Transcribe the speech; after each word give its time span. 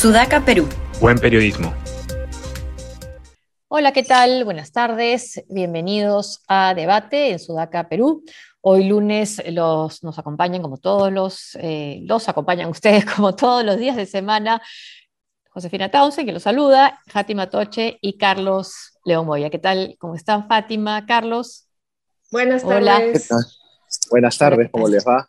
Sudaca, 0.00 0.42
Perú. 0.42 0.66
Buen 0.98 1.18
periodismo. 1.18 1.74
Hola, 3.68 3.92
¿qué 3.92 4.02
tal? 4.02 4.44
Buenas 4.44 4.72
tardes. 4.72 5.44
Bienvenidos 5.50 6.42
a 6.48 6.72
Debate 6.72 7.32
en 7.32 7.38
Sudaca, 7.38 7.86
Perú. 7.86 8.24
Hoy 8.62 8.84
lunes 8.84 9.42
los, 9.50 10.02
nos 10.02 10.18
acompañan 10.18 10.62
como 10.62 10.78
todos 10.78 11.12
los, 11.12 11.54
eh, 11.60 12.00
los 12.04 12.30
acompañan 12.30 12.70
ustedes 12.70 13.04
como 13.04 13.36
todos 13.36 13.62
los 13.62 13.76
días 13.76 13.94
de 13.94 14.06
semana. 14.06 14.62
Josefina 15.50 15.90
Townsend, 15.90 16.26
que 16.26 16.32
los 16.32 16.44
saluda, 16.44 16.98
Fátima 17.06 17.50
Toche 17.50 17.98
y 18.00 18.16
Carlos 18.16 18.98
León 19.04 19.26
Moya. 19.26 19.50
¿Qué 19.50 19.58
tal? 19.58 19.96
¿Cómo 19.98 20.14
están 20.14 20.48
Fátima, 20.48 21.04
Carlos? 21.04 21.68
Buenas 22.30 22.66
tardes. 22.66 23.28
Buenas 24.10 24.38
tardes, 24.38 24.70
¿cómo 24.72 24.88
les 24.88 25.06
va? 25.06 25.28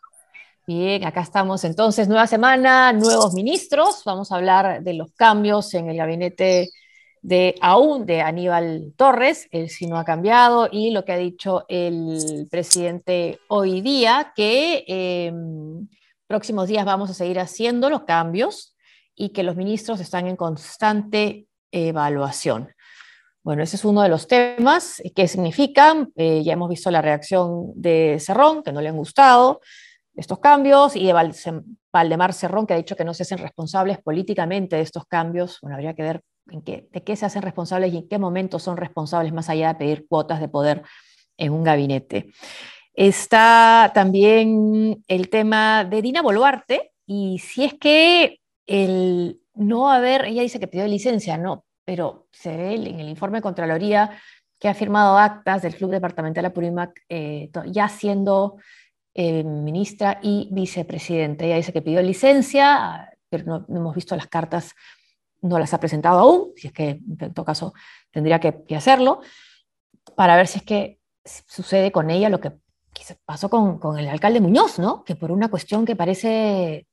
Bien, 0.74 1.04
acá 1.04 1.20
estamos 1.20 1.64
entonces, 1.64 2.08
nueva 2.08 2.26
semana, 2.26 2.94
nuevos 2.94 3.34
ministros. 3.34 4.00
Vamos 4.06 4.32
a 4.32 4.36
hablar 4.36 4.82
de 4.82 4.94
los 4.94 5.12
cambios 5.12 5.74
en 5.74 5.90
el 5.90 5.98
gabinete 5.98 6.70
de 7.20 7.56
aún 7.60 8.06
de 8.06 8.22
Aníbal 8.22 8.94
Torres, 8.96 9.48
él 9.50 9.68
sí 9.68 9.86
no 9.86 9.98
ha 9.98 10.04
cambiado, 10.06 10.70
y 10.72 10.90
lo 10.90 11.04
que 11.04 11.12
ha 11.12 11.18
dicho 11.18 11.66
el 11.68 12.48
presidente 12.50 13.38
hoy 13.48 13.82
día, 13.82 14.32
que 14.34 14.84
em, 14.88 15.88
próximos 16.26 16.68
días 16.68 16.86
vamos 16.86 17.10
a 17.10 17.14
seguir 17.14 17.38
haciendo 17.38 17.90
los 17.90 18.04
cambios 18.04 18.74
y 19.14 19.28
que 19.28 19.42
los 19.42 19.56
ministros 19.56 20.00
están 20.00 20.26
en 20.26 20.36
constante 20.36 21.48
evaluación. 21.70 22.70
Bueno, 23.42 23.62
ese 23.62 23.76
es 23.76 23.84
uno 23.84 24.00
de 24.00 24.08
los 24.08 24.26
temas. 24.26 25.02
¿Qué 25.14 25.28
significan? 25.28 26.12
Eh, 26.16 26.42
ya 26.42 26.54
hemos 26.54 26.70
visto 26.70 26.90
la 26.90 27.02
reacción 27.02 27.72
de 27.74 28.16
Cerrón, 28.20 28.62
que 28.62 28.72
no 28.72 28.80
le 28.80 28.88
han 28.88 28.96
gustado 28.96 29.60
estos 30.14 30.38
cambios, 30.38 30.96
y 30.96 31.06
de 31.06 31.14
Valdemar 31.92 32.32
Cerrón, 32.32 32.66
que 32.66 32.74
ha 32.74 32.76
dicho 32.76 32.96
que 32.96 33.04
no 33.04 33.14
se 33.14 33.22
hacen 33.22 33.38
responsables 33.38 33.98
políticamente 33.98 34.76
de 34.76 34.82
estos 34.82 35.06
cambios. 35.06 35.58
Bueno, 35.62 35.76
habría 35.76 35.94
que 35.94 36.02
ver 36.02 36.22
de 36.44 37.02
qué 37.04 37.16
se 37.16 37.26
hacen 37.26 37.42
responsables 37.42 37.92
y 37.92 37.98
en 37.98 38.08
qué 38.08 38.18
momento 38.18 38.58
son 38.58 38.76
responsables 38.76 39.32
más 39.32 39.48
allá 39.48 39.68
de 39.68 39.74
pedir 39.76 40.06
cuotas 40.08 40.40
de 40.40 40.48
poder 40.48 40.82
en 41.36 41.52
un 41.52 41.64
gabinete. 41.64 42.32
Está 42.94 43.90
también 43.94 45.02
el 45.08 45.30
tema 45.30 45.84
de 45.84 46.02
Dina 46.02 46.20
Boluarte 46.20 46.92
y 47.06 47.38
si 47.38 47.64
es 47.64 47.74
que 47.74 48.40
el 48.66 49.40
no 49.54 49.90
haber, 49.90 50.26
ella 50.26 50.42
dice 50.42 50.60
que 50.60 50.68
pidió 50.68 50.86
licencia, 50.86 51.38
no, 51.38 51.64
pero 51.84 52.26
se 52.32 52.56
ve 52.56 52.74
en 52.74 53.00
el 53.00 53.08
informe 53.08 53.38
de 53.38 53.42
Contraloría 53.42 54.10
que 54.58 54.68
ha 54.68 54.74
firmado 54.74 55.18
actas 55.18 55.62
del 55.62 55.74
Club 55.74 55.90
Departamental 55.90 56.44
Apurímac 56.44 57.00
eh, 57.08 57.50
ya 57.66 57.88
siendo 57.88 58.56
eh, 59.14 59.44
ministra 59.44 60.18
y 60.22 60.48
vicepresidenta. 60.52 61.44
Ella 61.44 61.56
dice 61.56 61.72
que 61.72 61.82
pidió 61.82 62.02
licencia, 62.02 63.10
pero 63.28 63.64
no 63.68 63.78
hemos 63.78 63.94
visto 63.94 64.16
las 64.16 64.26
cartas 64.26 64.74
no 65.42 65.58
las 65.58 65.74
ha 65.74 65.80
presentado 65.80 66.20
aún, 66.20 66.52
si 66.56 66.68
es 66.68 66.72
que 66.72 67.00
en 67.20 67.34
todo 67.34 67.44
caso 67.44 67.74
tendría 68.10 68.40
que, 68.40 68.64
hacerlo, 68.76 69.20
para 70.14 70.36
ver 70.36 70.46
si 70.46 70.58
es 70.58 70.64
que 70.64 70.98
sucede 71.24 71.92
con 71.92 72.10
ella 72.10 72.28
lo 72.28 72.40
que 72.40 72.52
pasó 73.24 73.50
con, 73.50 73.98
el 73.98 74.08
alcalde 74.08 74.40
Muñoz, 74.40 74.78
¿no? 74.78 75.02
Que 75.04 75.16
por 75.16 75.32
una 75.32 75.48
cuestión 75.48 75.84
que 75.84 75.96
parece 75.96 76.86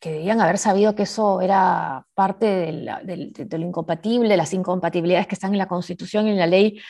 que 0.00 0.12
debían 0.12 0.40
haber 0.40 0.58
sabido 0.58 0.94
que 0.94 1.04
eso 1.04 1.40
era 1.40 2.06
parte 2.14 2.46
de, 2.46 3.58
lo 3.58 3.66
incompatible, 3.66 4.28
de 4.28 4.36
las 4.36 4.52
incompatibilidades 4.54 5.26
que 5.26 5.34
están 5.34 5.52
en 5.52 5.58
la 5.58 5.68
Constitución 5.68 6.26
y 6.26 6.30
en 6.30 6.38
la 6.38 6.46
ley, 6.46 6.80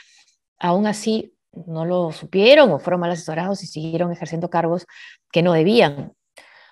aún 0.59 0.87
así 0.87 1.34
no 1.67 1.85
lo 1.85 2.13
supieron 2.13 2.71
o 2.73 2.79
fueron 2.79 3.01
mal 3.01 3.11
asesorados 3.11 3.63
y 3.63 3.67
siguieron 3.67 4.13
ejerciendo 4.13 4.51
cargos 4.51 4.87
que 5.33 5.43
no 5.43 5.53
debían. 5.53 6.13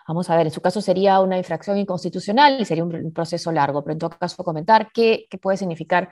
Vamos 0.09 0.29
a 0.31 0.37
ver, 0.37 0.47
en 0.47 0.53
su 0.53 0.61
caso 0.61 0.81
sería 0.81 1.21
una 1.21 1.39
infracción 1.39 1.79
inconstitucional 1.79 2.61
y 2.61 2.65
sería 2.65 2.85
un, 2.85 3.13
proceso 3.13 3.53
largo, 3.53 3.83
pero 3.83 3.93
en 3.93 3.99
todo 3.99 4.11
caso 4.11 4.43
comentar 4.43 4.91
qué, 4.93 5.27
puede 5.41 5.57
significar 5.57 6.11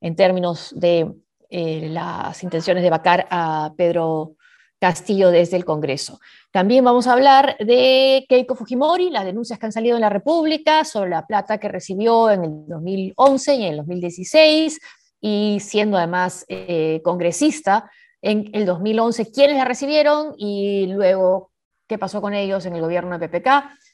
en 0.00 0.16
términos 0.16 0.72
de 0.76 1.12
eh, 1.48 1.88
las 1.90 2.42
intenciones 2.42 2.82
de 2.82 2.90
vacar 2.90 3.26
a 3.30 3.72
Pedro 3.76 4.34
Castillo 4.78 5.30
desde 5.30 5.56
el 5.56 5.64
Congreso. 5.64 6.20
También 6.50 6.84
vamos 6.84 7.06
a 7.06 7.12
hablar 7.12 7.56
de 7.58 8.26
Keiko 8.28 8.54
Fujimori, 8.54 9.10
las 9.10 9.24
denuncias 9.24 9.58
que 9.58 9.66
han 9.66 9.72
salido 9.72 9.96
en 9.96 10.02
la 10.02 10.10
República 10.10 10.84
sobre 10.84 11.10
la 11.10 11.26
plata 11.26 11.58
que 11.58 11.68
recibió 11.68 12.30
en 12.30 12.44
el 12.44 12.66
2011 12.66 13.54
y 13.54 13.64
en 13.64 13.70
el 13.70 13.76
2016, 13.78 14.80
y 15.28 15.58
siendo 15.58 15.96
además 15.96 16.44
eh, 16.46 17.00
congresista 17.02 17.90
en 18.22 18.48
el 18.52 18.64
2011, 18.64 19.32
quiénes 19.32 19.56
la 19.56 19.64
recibieron 19.64 20.34
y 20.38 20.86
luego 20.86 21.50
qué 21.88 21.98
pasó 21.98 22.20
con 22.20 22.32
ellos 22.32 22.64
en 22.64 22.76
el 22.76 22.80
gobierno 22.80 23.18
de 23.18 23.28
PPK, 23.28 23.48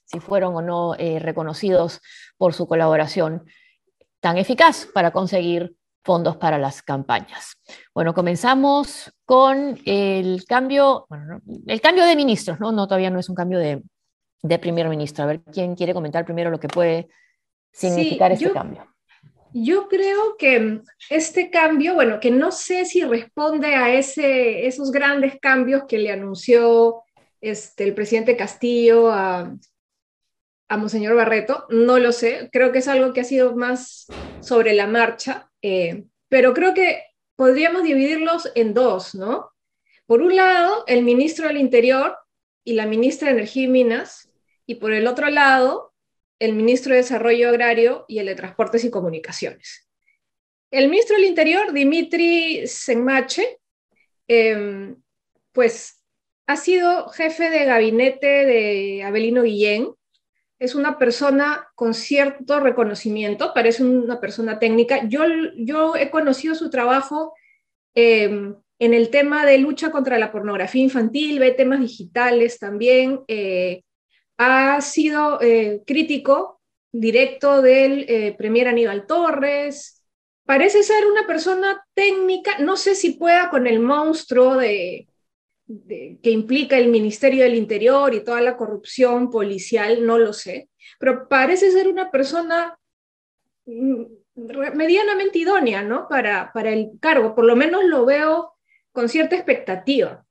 si 0.05 0.21
fueron 0.21 0.55
o 0.55 0.61
no 0.61 0.95
eh, 0.99 1.19
reconocidos 1.21 2.03
por 2.37 2.53
su 2.53 2.67
colaboración 2.67 3.47
tan 4.21 4.37
eficaz 4.37 4.87
para 4.93 5.11
conseguir 5.11 5.75
fondos 6.05 6.37
para 6.37 6.59
las 6.59 6.83
campañas. 6.83 7.55
Bueno, 7.95 8.13
comenzamos 8.13 9.11
con 9.25 9.81
el 9.87 10.45
cambio, 10.47 11.07
bueno, 11.09 11.41
el 11.67 11.81
cambio 11.81 12.05
de 12.05 12.15
ministros, 12.15 12.61
¿no? 12.61 12.73
no 12.73 12.87
todavía 12.87 13.09
no 13.09 13.19
es 13.19 13.31
un 13.31 13.37
cambio 13.37 13.59
de, 13.59 13.83
de, 14.43 14.59
primer 14.59 14.87
ministro. 14.91 15.25
A 15.25 15.29
ver, 15.29 15.41
¿quién 15.45 15.77
quiere 15.77 15.95
comentar 15.95 16.27
primero 16.27 16.51
lo 16.51 16.61
que 16.61 16.69
puede 16.69 17.09
significar 17.73 18.33
este 18.33 18.51
cambio? 18.51 18.92
Yo 19.55 19.89
creo 19.89 20.37
que 20.39 20.81
este 21.11 21.51
cambio, 21.51 21.95
bueno, 21.95 22.21
que 22.21 22.31
no 22.31 22.53
sé 22.53 22.85
si 22.85 23.05
responde 23.05 23.75
a 23.75 23.95
ese, 23.95 24.67
esos 24.67 24.91
grandes 24.91 25.39
cambios 25.41 25.85
que 25.87 25.99
le 25.99 26.11
anunció 26.11 27.03
este, 27.41 27.85
el 27.85 27.95
presidente 27.95 28.37
Castillo 28.37 29.11
a, 29.11 29.55
a 30.69 30.77
Monseñor 30.79 31.15
Barreto, 31.15 31.67
no 31.69 31.99
lo 31.99 32.13
sé, 32.13 32.49
creo 32.51 32.73
que 32.73 32.79
es 32.79 32.89
algo 32.89 33.13
que 33.13 33.21
ha 33.21 33.25
sido 33.25 33.55
más 33.55 34.07
sobre 34.41 34.73
la 34.73 34.87
marcha, 34.87 35.51
eh, 35.61 36.05
pero 36.29 36.55
creo 36.55 36.73
que 36.73 37.03
podríamos 37.37 37.83
dividirlos 37.83 38.51
en 38.55 38.73
dos, 38.73 39.15
¿no? 39.15 39.51
Por 40.07 40.23
un 40.23 40.35
lado, 40.35 40.85
el 40.87 41.03
ministro 41.03 41.49
del 41.49 41.59
Interior 41.59 42.17
y 42.65 42.73
la 42.73 42.87
ministra 42.87 43.29
de 43.29 43.35
Energía 43.35 43.65
y 43.65 43.69
Minas, 43.69 44.31
y 44.67 44.77
por 44.77 44.93
el 44.93 45.07
otro 45.07 45.29
lado, 45.29 45.92
el 46.43 46.55
ministro 46.55 46.91
de 46.91 46.99
Desarrollo 46.99 47.51
Agrario 47.51 48.05
y 48.09 48.19
el 48.19 48.27
de 48.27 48.35
Transportes 48.35 48.83
y 48.83 48.91
Comunicaciones. 48.91 49.89
El 50.73 50.89
ministro 50.89 51.17
del 51.17 51.27
Interior, 51.27 51.73
Dimitri 51.73 52.67
Senmache, 52.67 53.61
eh, 54.27 54.93
pues 55.53 56.03
ha 56.49 56.57
sido 56.57 57.11
jefe 57.11 57.49
de 57.49 57.65
gabinete 57.65 58.27
de 58.27 59.05
Abelino 59.05 59.45
Guillén. 59.45 59.95
Es 60.59 60.75
una 60.75 60.99
persona 60.99 61.69
con 61.77 61.95
cierto 61.95 62.59
reconocimiento, 62.59 63.55
parece 63.55 63.85
una 63.85 64.21
persona 64.21 64.59
técnica. 64.59 65.07
Yo, 65.09 65.23
yo 65.57 65.95
he 65.95 66.11
conocido 66.11 66.57
su 66.57 66.71
trabajo 66.71 67.35
em, 67.95 68.57
en 68.81 68.95
el 68.95 69.11
tema 69.11 69.47
de 69.47 69.59
lucha 69.59 69.93
contra 69.93 70.19
la 70.19 70.33
pornografía 70.33 70.83
infantil, 70.83 71.39
ve 71.39 71.53
temas 71.53 71.79
digitales 71.79 72.59
también. 72.59 73.21
Eh, 73.29 73.83
ha 74.47 74.81
sido 74.81 75.41
eh, 75.41 75.83
crítico 75.87 76.61
directo 76.93 77.63
del 77.63 78.05
eh, 78.09 78.35
Premier 78.37 78.69
Aníbal 78.69 79.07
Torres. 79.07 80.05
Parece 80.45 80.83
ser 80.83 81.07
una 81.07 81.27
persona 81.27 81.85
técnica, 81.95 82.59
no 82.59 82.77
sé 82.77 82.95
si 82.95 83.13
pueda 83.13 83.49
con 83.49 83.67
el 83.67 83.81
monstruo 83.81 84.57
de, 84.57 85.09
que 85.67 86.31
implica 86.31 86.77
el 86.77 86.89
Ministerio 86.89 87.45
del 87.45 87.55
Interior 87.55 88.13
y 88.15 88.25
toda 88.25 88.41
la 88.41 88.57
corrupción 88.57 89.31
policial, 89.31 90.05
no 90.05 90.19
lo 90.19 90.33
sé, 90.33 90.69
pero 90.99 91.29
parece 91.29 91.71
ser 91.71 91.89
una 91.89 92.11
persona 92.11 92.77
mm, 93.67 94.03
medianamente 94.75 95.39
idónea, 95.39 95.83
¿no? 95.83 96.09
Para, 96.09 96.53
para 96.53 96.71
el 96.71 96.93
cargo, 97.01 97.35
por 97.35 97.45
lo 97.45 97.57
menos 97.57 97.85
lo 97.85 98.05
veo 98.05 98.55
con 98.91 99.09
cierta 99.09 99.37
expectativa. 99.37 100.22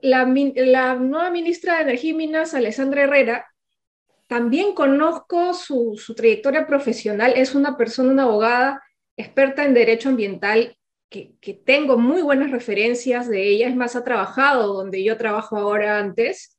La, 0.00 0.24
nueva 0.24 1.30
ministra 1.30 1.76
de 1.76 1.82
Energía 1.82 2.10
y 2.10 2.14
Minas, 2.14 2.54
Alessandra 2.54 3.02
Herrera, 3.02 3.46
también 4.26 4.74
conozco 4.74 5.54
su, 5.54 5.94
su 5.96 6.14
trayectoria 6.14 6.66
profesional, 6.66 7.32
es 7.36 7.54
una 7.54 7.76
persona, 7.76 8.12
una 8.12 8.22
abogada 8.24 8.82
experta 9.16 9.64
en 9.64 9.74
derecho 9.74 10.10
ambiental 10.10 10.78
que, 11.10 11.62
tengo 11.64 11.96
muy 11.96 12.22
buenas 12.22 12.50
referencias 12.50 13.28
de 13.28 13.48
ella, 13.48 13.68
es 13.68 13.76
más, 13.76 13.96
ha 13.96 14.04
trabajado 14.04 14.74
donde 14.74 15.02
yo 15.02 15.16
trabajo 15.16 15.56
ahora 15.56 15.98
antes, 15.98 16.58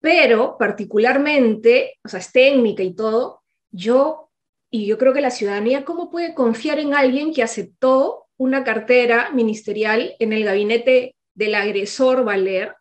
pero 0.00 0.56
particularmente, 0.58 1.98
o 2.04 2.08
sea, 2.08 2.20
es 2.20 2.32
técnica 2.32 2.82
y 2.82 2.94
todo, 2.94 3.42
yo, 3.70 4.30
y 4.70 4.86
yo 4.86 4.98
creo 4.98 5.12
que 5.12 5.20
la 5.20 5.30
ciudadanía, 5.30 5.84
¿cómo 5.84 6.10
puede 6.10 6.34
confiar 6.34 6.78
en 6.78 6.94
alguien 6.94 7.32
que 7.32 7.42
aceptó 7.42 8.26
una 8.36 8.64
cartera 8.64 9.30
ministerial 9.32 10.16
en 10.18 10.32
el 10.32 10.44
gabinete 10.44 11.14
del 11.40 11.54
agresor 11.54 12.22
Valer, 12.22 12.74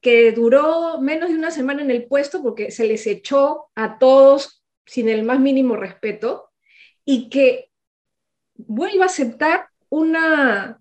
que 0.00 0.32
duró 0.32 0.98
menos 0.98 1.28
de 1.28 1.36
una 1.36 1.50
semana 1.50 1.82
en 1.82 1.90
el 1.90 2.06
puesto 2.06 2.42
porque 2.42 2.70
se 2.70 2.86
les 2.86 3.06
echó 3.06 3.66
a 3.74 3.98
todos 3.98 4.64
sin 4.86 5.10
el 5.10 5.24
más 5.24 5.40
mínimo 5.40 5.76
respeto, 5.76 6.50
y 7.04 7.28
que 7.28 7.70
vuelva 8.54 9.04
a 9.04 9.08
aceptar 9.08 9.68
una, 9.90 10.80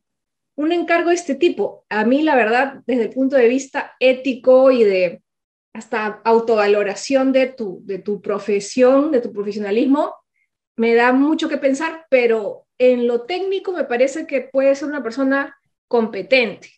un 0.56 0.72
encargo 0.72 1.10
de 1.10 1.16
este 1.16 1.36
tipo. 1.36 1.86
A 1.90 2.06
mí, 2.06 2.22
la 2.22 2.36
verdad, 2.36 2.82
desde 2.86 3.04
el 3.04 3.10
punto 3.10 3.36
de 3.36 3.50
vista 3.50 3.94
ético 4.00 4.72
y 4.72 4.86
de, 4.86 5.22
hasta 5.74 6.22
autovaloración 6.24 7.34
de 7.34 7.48
tu, 7.48 7.82
de 7.84 8.00
tu 8.00 8.22
profesión, 8.22 9.12
de 9.12 9.20
tu 9.20 9.34
profesionalismo, 9.34 10.16
me 10.78 10.96
da 10.96 11.12
mucho 11.12 11.50
que 11.50 11.58
pensar, 11.58 12.06
pero 12.10 12.68
en 12.78 13.06
lo 13.06 13.24
técnico 13.24 13.74
me 13.74 13.84
parece 13.84 14.26
que 14.28 14.42
puede 14.42 14.76
ser 14.76 14.88
una 14.88 15.04
persona 15.04 15.58
competente. 15.94 16.72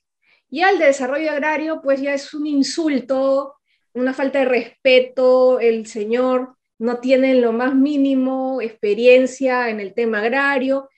Y 0.49 0.63
al 0.63 0.77
de 0.77 0.87
desarrollo 0.87 1.31
agrario, 1.31 1.79
pues 1.81 2.01
ya 2.01 2.13
es 2.13 2.33
un 2.33 2.45
insulto, 2.45 3.53
una 3.93 4.13
falta 4.13 4.39
de 4.39 4.45
respeto, 4.45 5.61
el 5.61 5.87
señor 5.87 6.57
no 6.79 6.99
tiene 6.99 7.35
lo 7.35 7.53
más 7.53 7.73
mínimo 7.73 8.59
experiencia 8.61 9.69
en 9.69 9.79
el 9.79 9.93
tema 9.93 10.19
agrario, 10.19 10.89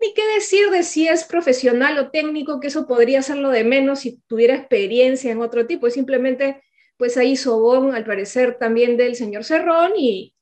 ni 0.00 0.14
qué 0.14 0.22
decir 0.34 0.70
de 0.70 0.82
si 0.82 1.06
es 1.08 1.24
profesional 1.24 1.98
o 1.98 2.10
técnico, 2.10 2.58
que 2.58 2.68
eso 2.68 2.86
podría 2.86 3.20
ser 3.20 3.36
lo 3.36 3.50
de 3.50 3.64
menos 3.64 4.00
si 4.00 4.22
tuviera 4.26 4.54
experiencia 4.54 5.30
en 5.30 5.42
otro 5.42 5.66
tipo, 5.66 5.86
es 5.86 5.92
simplemente 5.92 6.62
pues 6.96 7.18
ahí 7.18 7.36
sobón 7.36 7.94
al 7.94 8.06
parecer 8.06 8.56
también 8.56 8.96
del 8.96 9.14
señor 9.14 9.44
Cerrón 9.44 9.92
y, 9.94 10.32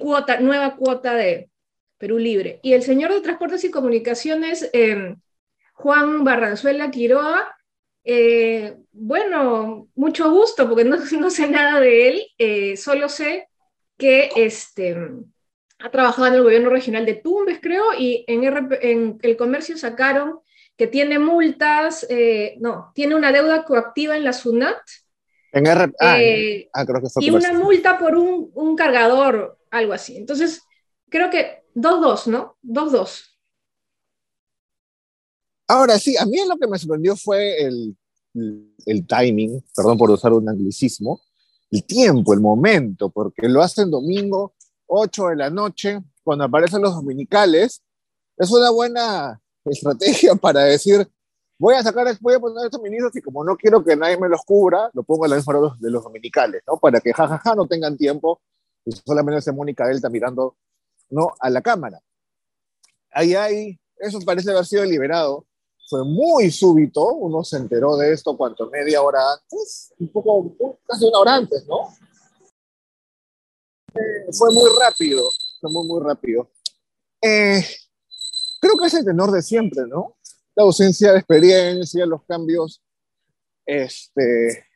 cuota, 0.00 0.40
nueva 0.40 0.74
cuota 0.74 1.14
de 1.14 1.48
Perú 1.96 2.18
Libre. 2.18 2.58
Y 2.64 2.72
el 2.72 2.82
señor 2.82 3.12
de 3.12 3.20
Transportes 3.20 3.62
y 3.62 3.70
Comunicaciones, 3.70 4.68
em, 4.72 5.20
Juan 5.74 6.24
Barranzuela 6.24 6.90
Quiroa, 6.90 7.54
eh, 8.04 8.76
bueno, 8.92 9.88
mucho 9.94 10.30
gusto, 10.30 10.68
porque 10.68 10.84
no, 10.84 10.96
no 11.20 11.30
sé 11.30 11.48
nada 11.48 11.80
de 11.80 12.08
él, 12.08 12.26
eh, 12.38 12.76
solo 12.76 13.08
sé 13.08 13.48
que 13.98 14.30
este, 14.36 14.96
ha 15.78 15.90
trabajado 15.90 16.28
en 16.28 16.34
el 16.34 16.42
gobierno 16.42 16.70
regional 16.70 17.04
de 17.06 17.14
Tumbes, 17.14 17.58
creo, 17.60 17.92
y 17.98 18.24
en, 18.26 18.44
en 18.80 19.18
el 19.20 19.36
comercio 19.36 19.76
sacaron 19.76 20.40
que 20.76 20.86
tiene 20.86 21.18
multas, 21.18 22.06
eh, 22.08 22.56
no, 22.60 22.90
tiene 22.94 23.14
una 23.14 23.32
deuda 23.32 23.64
coactiva 23.64 24.16
en 24.16 24.24
la 24.24 24.32
SUNAT. 24.32 24.80
En 25.52 25.66
R 25.66 25.92
ah, 26.00 26.18
ah, 26.72 26.84
creo 26.84 27.00
que 27.00 27.08
y 27.20 27.30
una 27.30 27.52
multa 27.52 27.96
por 27.96 28.16
un, 28.16 28.50
un 28.54 28.74
cargador, 28.74 29.56
algo 29.70 29.92
así. 29.92 30.16
Entonces, 30.16 30.62
creo 31.08 31.30
que 31.30 31.62
2-2, 31.76 32.26
¿no? 32.26 32.58
2-2. 32.64 33.33
Ahora 35.66 35.98
sí, 35.98 36.16
a 36.16 36.26
mí 36.26 36.38
lo 36.46 36.56
que 36.58 36.66
me 36.66 36.78
sorprendió 36.78 37.16
fue 37.16 37.62
el, 37.62 37.96
el, 38.86 39.06
timing, 39.06 39.64
perdón 39.74 39.96
por 39.96 40.10
usar 40.10 40.32
un 40.32 40.48
anglicismo, 40.48 41.20
el 41.70 41.84
tiempo, 41.84 42.34
el 42.34 42.40
momento, 42.40 43.10
porque 43.10 43.48
lo 43.48 43.62
hacen 43.62 43.90
domingo, 43.90 44.54
8 44.86 45.28
de 45.28 45.36
la 45.36 45.50
noche, 45.50 46.00
cuando 46.22 46.44
aparecen 46.44 46.82
los 46.82 46.94
dominicales. 46.94 47.82
Es 48.36 48.50
una 48.50 48.70
buena 48.70 49.40
estrategia 49.64 50.34
para 50.40 50.64
decir, 50.64 51.08
voy 51.58 51.74
a 51.74 51.82
sacar, 51.82 52.06
voy 52.20 52.34
a 52.34 52.40
poner 52.40 52.66
estos 52.66 52.82
ministros 52.82 53.14
y 53.16 53.22
como 53.22 53.44
no 53.44 53.56
quiero 53.56 53.84
que 53.84 53.96
nadie 53.96 54.18
me 54.18 54.28
los 54.28 54.42
cubra, 54.42 54.90
lo 54.92 55.02
pongo 55.02 55.24
en 55.24 55.30
la 55.30 55.36
misma 55.36 55.76
de 55.78 55.90
los 55.90 56.04
dominicales, 56.04 56.62
¿no? 56.66 56.76
Para 56.76 57.00
que 57.00 57.12
jajaja 57.12 57.54
no 57.54 57.66
tengan 57.66 57.96
tiempo 57.96 58.40
y 58.84 58.92
solamente 58.92 59.40
sea 59.40 59.52
Mónica 59.52 59.86
Delta 59.86 60.08
mirando, 60.10 60.56
¿no? 61.10 61.30
A 61.40 61.48
la 61.50 61.62
cámara. 61.62 62.00
Ahí 63.10 63.34
hay, 63.34 63.78
eso 63.98 64.18
parece 64.20 64.50
haber 64.50 64.66
sido 64.66 64.82
deliberado, 64.82 65.46
fue 65.86 66.04
muy 66.04 66.50
súbito, 66.50 67.14
uno 67.14 67.44
se 67.44 67.56
enteró 67.56 67.96
de 67.96 68.12
esto 68.12 68.36
cuanto 68.36 68.70
media 68.70 69.02
hora 69.02 69.20
antes, 69.32 69.92
un 69.98 70.08
poco, 70.08 70.78
casi 70.86 71.04
una 71.04 71.18
hora 71.18 71.34
antes, 71.36 71.66
¿no? 71.66 71.88
Eh, 73.94 74.32
fue 74.36 74.52
muy 74.52 74.70
rápido, 74.80 75.30
fue 75.60 75.70
muy, 75.70 75.86
muy 75.86 76.02
rápido. 76.02 76.50
Eh, 77.20 77.64
creo 78.60 78.76
que 78.76 78.86
es 78.86 78.94
el 78.94 79.04
tenor 79.04 79.30
de 79.30 79.42
siempre, 79.42 79.86
¿no? 79.86 80.16
La 80.54 80.64
ausencia 80.64 81.12
de 81.12 81.18
experiencia, 81.18 82.06
los 82.06 82.24
cambios, 82.24 82.82
este, 83.66 84.66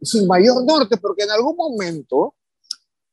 sin 0.00 0.26
mayor 0.26 0.64
norte, 0.64 0.96
porque 0.96 1.24
en 1.24 1.30
algún 1.30 1.56
momento 1.56 2.34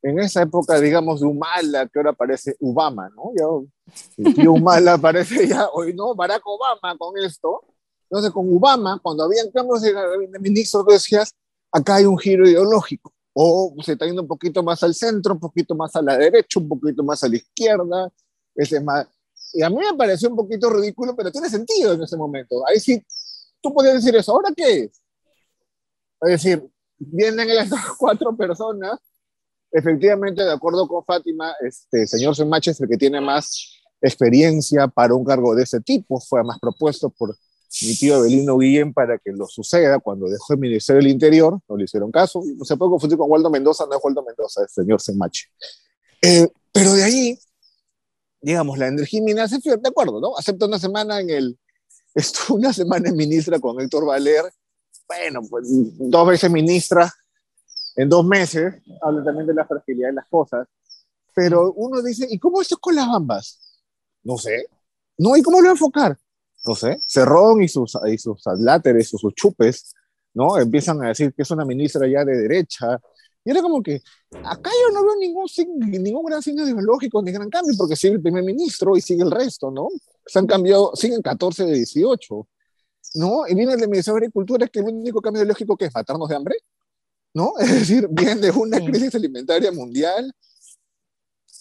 en 0.04 0.18
esa 0.18 0.42
época, 0.42 0.78
digamos, 0.78 1.20
de 1.20 1.26
Humala, 1.26 1.88
que 1.88 1.98
ahora 1.98 2.10
aparece 2.10 2.54
Obama, 2.60 3.08
¿no? 3.16 3.32
Ya, 3.34 4.50
Humala 4.50 4.92
aparece 4.92 5.48
ya, 5.48 5.66
hoy 5.72 5.94
no, 5.94 6.14
Barack 6.14 6.42
Obama 6.44 6.94
con 6.98 7.16
esto. 7.16 7.62
Entonces, 8.10 8.30
con 8.30 8.46
Obama, 8.54 9.00
cuando 9.02 9.24
habían 9.24 9.50
cambios 9.50 9.80
de, 9.80 9.94
de 9.94 10.92
decías, 10.92 11.34
acá 11.72 11.94
hay 11.94 12.04
un 12.04 12.18
giro 12.18 12.46
ideológico. 12.46 13.14
O 13.32 13.74
se 13.82 13.92
está 13.92 14.04
yendo 14.04 14.20
un 14.20 14.28
poquito 14.28 14.62
más 14.62 14.82
al 14.82 14.94
centro, 14.94 15.32
un 15.32 15.40
poquito 15.40 15.74
más 15.74 15.96
a 15.96 16.02
la 16.02 16.18
derecha, 16.18 16.60
un 16.60 16.68
poquito 16.68 17.02
más 17.02 17.24
a 17.24 17.28
la 17.28 17.36
izquierda. 17.36 18.12
Ese 18.54 18.80
más... 18.80 19.06
Y 19.54 19.62
a 19.62 19.70
mí 19.70 19.76
me 19.76 19.96
pareció 19.96 20.28
un 20.28 20.36
poquito 20.36 20.68
ridículo, 20.68 21.16
pero 21.16 21.32
tiene 21.32 21.48
sentido 21.48 21.94
en 21.94 22.02
ese 22.02 22.18
momento. 22.18 22.56
Ahí 22.68 22.78
sí, 22.78 23.02
tú 23.62 23.72
podías 23.72 23.94
decir 23.94 24.14
eso. 24.14 24.32
¿Ahora 24.32 24.50
qué 24.54 24.84
es? 24.84 25.02
Es 26.20 26.30
decir, 26.30 26.70
vienen 26.98 27.48
estas 27.48 27.80
cuatro 27.98 28.36
personas 28.36 29.00
efectivamente, 29.74 30.42
de 30.42 30.52
acuerdo 30.52 30.86
con 30.86 31.04
Fátima, 31.04 31.52
este 31.60 32.06
señor 32.06 32.36
Semache 32.36 32.70
es 32.70 32.80
el 32.80 32.88
que 32.88 32.96
tiene 32.96 33.20
más 33.20 33.82
experiencia 34.00 34.86
para 34.86 35.14
un 35.14 35.24
cargo 35.24 35.54
de 35.54 35.64
ese 35.64 35.80
tipo. 35.80 36.20
Fue 36.20 36.42
más 36.44 36.58
propuesto 36.60 37.10
por 37.10 37.36
mi 37.82 37.96
tío 37.96 38.22
Belino 38.22 38.56
Guillén 38.56 38.92
para 38.92 39.18
que 39.18 39.32
lo 39.32 39.46
suceda 39.46 39.98
cuando 39.98 40.28
dejó 40.28 40.52
el 40.52 40.60
Ministerio 40.60 41.02
del 41.02 41.10
Interior. 41.10 41.58
No 41.68 41.76
le 41.76 41.84
hicieron 41.84 42.12
caso. 42.12 42.40
No 42.56 42.64
se 42.64 42.76
puede 42.76 42.90
confundir 42.90 43.18
con 43.18 43.30
Waldo 43.30 43.50
Mendoza, 43.50 43.84
no 43.86 43.96
es 43.96 44.00
Waldo 44.02 44.22
Mendoza, 44.22 44.64
es 44.64 44.72
señor 44.72 45.00
Semache. 45.00 45.48
Eh, 46.22 46.48
pero 46.70 46.92
de 46.92 47.02
ahí, 47.02 47.38
digamos, 48.40 48.78
la 48.78 48.86
energía 48.86 49.48
se 49.48 49.60
fue, 49.60 49.76
de 49.76 49.88
acuerdo, 49.88 50.20
¿no? 50.20 50.36
Acepta 50.38 50.66
una 50.66 50.78
semana 50.78 51.20
en 51.20 51.30
el. 51.30 51.58
Estuvo 52.14 52.58
una 52.58 52.72
semana 52.72 53.08
en 53.08 53.16
ministra 53.16 53.58
con 53.58 53.80
Héctor 53.80 54.06
Valer. 54.06 54.44
Bueno, 55.08 55.42
pues 55.50 55.66
dos 55.68 56.28
veces 56.28 56.50
ministra 56.50 57.12
en 57.96 58.08
dos 58.08 58.24
meses, 58.24 58.74
habla 59.02 59.24
también 59.24 59.46
de 59.46 59.54
la 59.54 59.66
fragilidad 59.66 60.08
de 60.08 60.14
las 60.14 60.28
cosas, 60.28 60.66
pero 61.34 61.72
uno 61.72 62.02
dice, 62.02 62.26
¿y 62.30 62.38
cómo 62.38 62.60
esto 62.60 62.76
es 62.76 62.80
con 62.80 62.94
las 62.94 63.08
bambas? 63.08 63.82
No 64.22 64.38
sé. 64.38 64.66
No, 65.18 65.36
¿y 65.36 65.42
cómo 65.42 65.60
lo 65.60 65.70
enfocar? 65.70 66.16
No 66.64 66.74
sé. 66.74 66.98
Cerrón 67.06 67.62
y 67.62 67.68
sus, 67.68 67.96
y 68.06 68.18
sus 68.18 68.46
adláteres 68.46 69.12
o 69.14 69.18
sus 69.18 69.34
chupes, 69.34 69.92
¿no? 70.32 70.58
Empiezan 70.58 71.02
a 71.04 71.08
decir 71.08 71.32
que 71.34 71.42
es 71.42 71.50
una 71.50 71.64
ministra 71.64 72.06
ya 72.08 72.24
de 72.24 72.36
derecha. 72.36 73.00
Y 73.44 73.50
era 73.50 73.60
como 73.60 73.82
que, 73.82 74.00
acá 74.44 74.70
yo 74.82 74.94
no 74.94 75.04
veo 75.04 75.16
ningún, 75.16 75.46
ningún 76.02 76.24
gran 76.24 76.40
signo 76.40 76.66
ideológico 76.66 77.22
ni 77.22 77.30
gran 77.30 77.50
cambio, 77.50 77.74
porque 77.76 77.96
sigue 77.96 78.14
el 78.14 78.22
primer 78.22 78.42
ministro 78.42 78.96
y 78.96 79.02
sigue 79.02 79.22
el 79.22 79.30
resto, 79.30 79.70
¿no? 79.70 79.88
Se 80.24 80.38
han 80.38 80.46
cambiado, 80.46 80.92
siguen 80.96 81.20
14 81.20 81.66
de 81.66 81.74
18, 81.74 82.48
¿no? 83.16 83.46
Y 83.46 83.54
viene 83.54 83.74
el 83.74 83.88
Ministerio 83.88 84.14
de 84.14 84.26
Agricultura, 84.26 84.66
que 84.68 84.78
el 84.78 84.86
único 84.86 85.20
cambio 85.20 85.42
ideológico 85.42 85.76
que 85.76 85.86
es 85.86 85.94
matarnos 85.94 86.28
de 86.28 86.36
hambre, 86.36 86.56
¿no? 87.34 87.54
Es 87.60 87.70
decir, 87.70 88.08
viene 88.10 88.36
de 88.36 88.50
una 88.50 88.78
crisis 88.78 89.14
alimentaria 89.14 89.70
mundial 89.72 90.32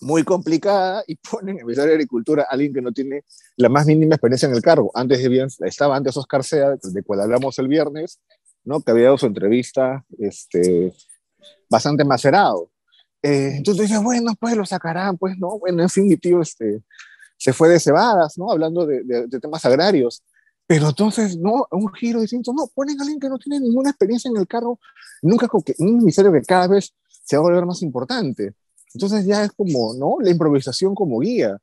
muy 0.01 0.23
complicada 0.23 1.03
y 1.07 1.15
ponen 1.15 1.57
en 1.59 1.65
Ministerio 1.65 1.89
de 1.89 1.95
Agricultura 1.95 2.43
a 2.43 2.53
alguien 2.53 2.73
que 2.73 2.81
no 2.81 2.91
tiene 2.91 3.23
la 3.55 3.69
más 3.69 3.85
mínima 3.85 4.15
experiencia 4.15 4.47
en 4.47 4.55
el 4.55 4.61
cargo. 4.61 4.91
Antes 4.93 5.23
de, 5.23 5.67
estaba 5.67 5.95
antes 5.95 6.15
Oscar 6.17 6.43
Sea, 6.43 6.75
de 6.81 7.03
cual 7.03 7.21
hablamos 7.21 7.57
el 7.59 7.67
viernes, 7.67 8.19
¿no? 8.63 8.81
que 8.81 8.91
había 8.91 9.05
dado 9.05 9.17
su 9.17 9.25
entrevista 9.25 10.05
este, 10.19 10.93
bastante 11.69 12.03
macerado. 12.03 12.69
Eh, 13.21 13.53
entonces 13.57 13.87
dices, 13.87 14.03
bueno, 14.03 14.33
pues 14.37 14.57
lo 14.57 14.65
sacarán, 14.65 15.17
pues 15.17 15.37
no, 15.37 15.57
bueno, 15.57 15.81
en 15.81 15.89
fin, 15.89 16.07
mi 16.07 16.17
tío 16.17 16.41
este, 16.41 16.81
se 17.37 17.53
fue 17.53 17.69
de 17.69 17.79
cebadas, 17.79 18.37
¿no? 18.37 18.51
Hablando 18.51 18.85
de, 18.85 19.03
de 19.03 19.39
temas 19.39 19.63
agrarios. 19.63 20.21
Pero 20.73 20.89
entonces, 20.89 21.37
no, 21.37 21.67
un 21.69 21.93
giro 21.93 22.19
distinto, 22.19 22.51
no, 22.51 22.65
ponen 22.73 22.99
a 22.99 23.03
alguien 23.03 23.19
que 23.19 23.29
no 23.29 23.37
tiene 23.37 23.59
ninguna 23.59 23.91
experiencia 23.91 24.27
en 24.27 24.37
el 24.37 24.47
carro, 24.47 24.79
nunca 25.21 25.47
con 25.47 25.61
que, 25.61 25.75
un 25.77 25.99
ministerio 25.99 26.31
que 26.31 26.41
cada 26.41 26.65
vez 26.65 26.95
se 27.07 27.37
va 27.37 27.41
a 27.41 27.43
volver 27.43 27.63
más 27.67 27.83
importante. 27.83 28.53
Entonces 28.91 29.23
ya 29.23 29.43
es 29.43 29.51
como, 29.51 29.93
¿no? 29.93 30.17
La 30.19 30.31
improvisación 30.31 30.95
como 30.95 31.19
guía. 31.19 31.59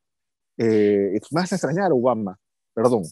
Eh, 0.56 1.18
más 1.32 1.50
extrañar 1.50 1.90
Obama, 1.90 2.38
perdón. 2.72 3.02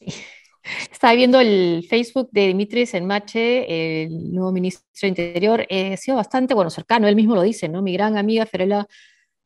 Estaba 0.90 1.14
viendo 1.14 1.38
el 1.38 1.86
Facebook 1.88 2.30
de 2.32 2.48
Dimitris 2.48 2.94
Enmache, 2.94 4.02
el 4.02 4.32
nuevo 4.32 4.50
ministro 4.50 4.82
de 5.02 5.08
Interior, 5.08 5.66
eh, 5.68 5.92
ha 5.92 5.96
sido 5.96 6.16
bastante, 6.16 6.54
bueno, 6.54 6.70
cercano, 6.70 7.06
él 7.06 7.14
mismo 7.14 7.36
lo 7.36 7.42
dice, 7.42 7.68
¿no? 7.68 7.80
Mi 7.80 7.92
gran 7.92 8.18
amiga 8.18 8.44
Ferela 8.44 8.88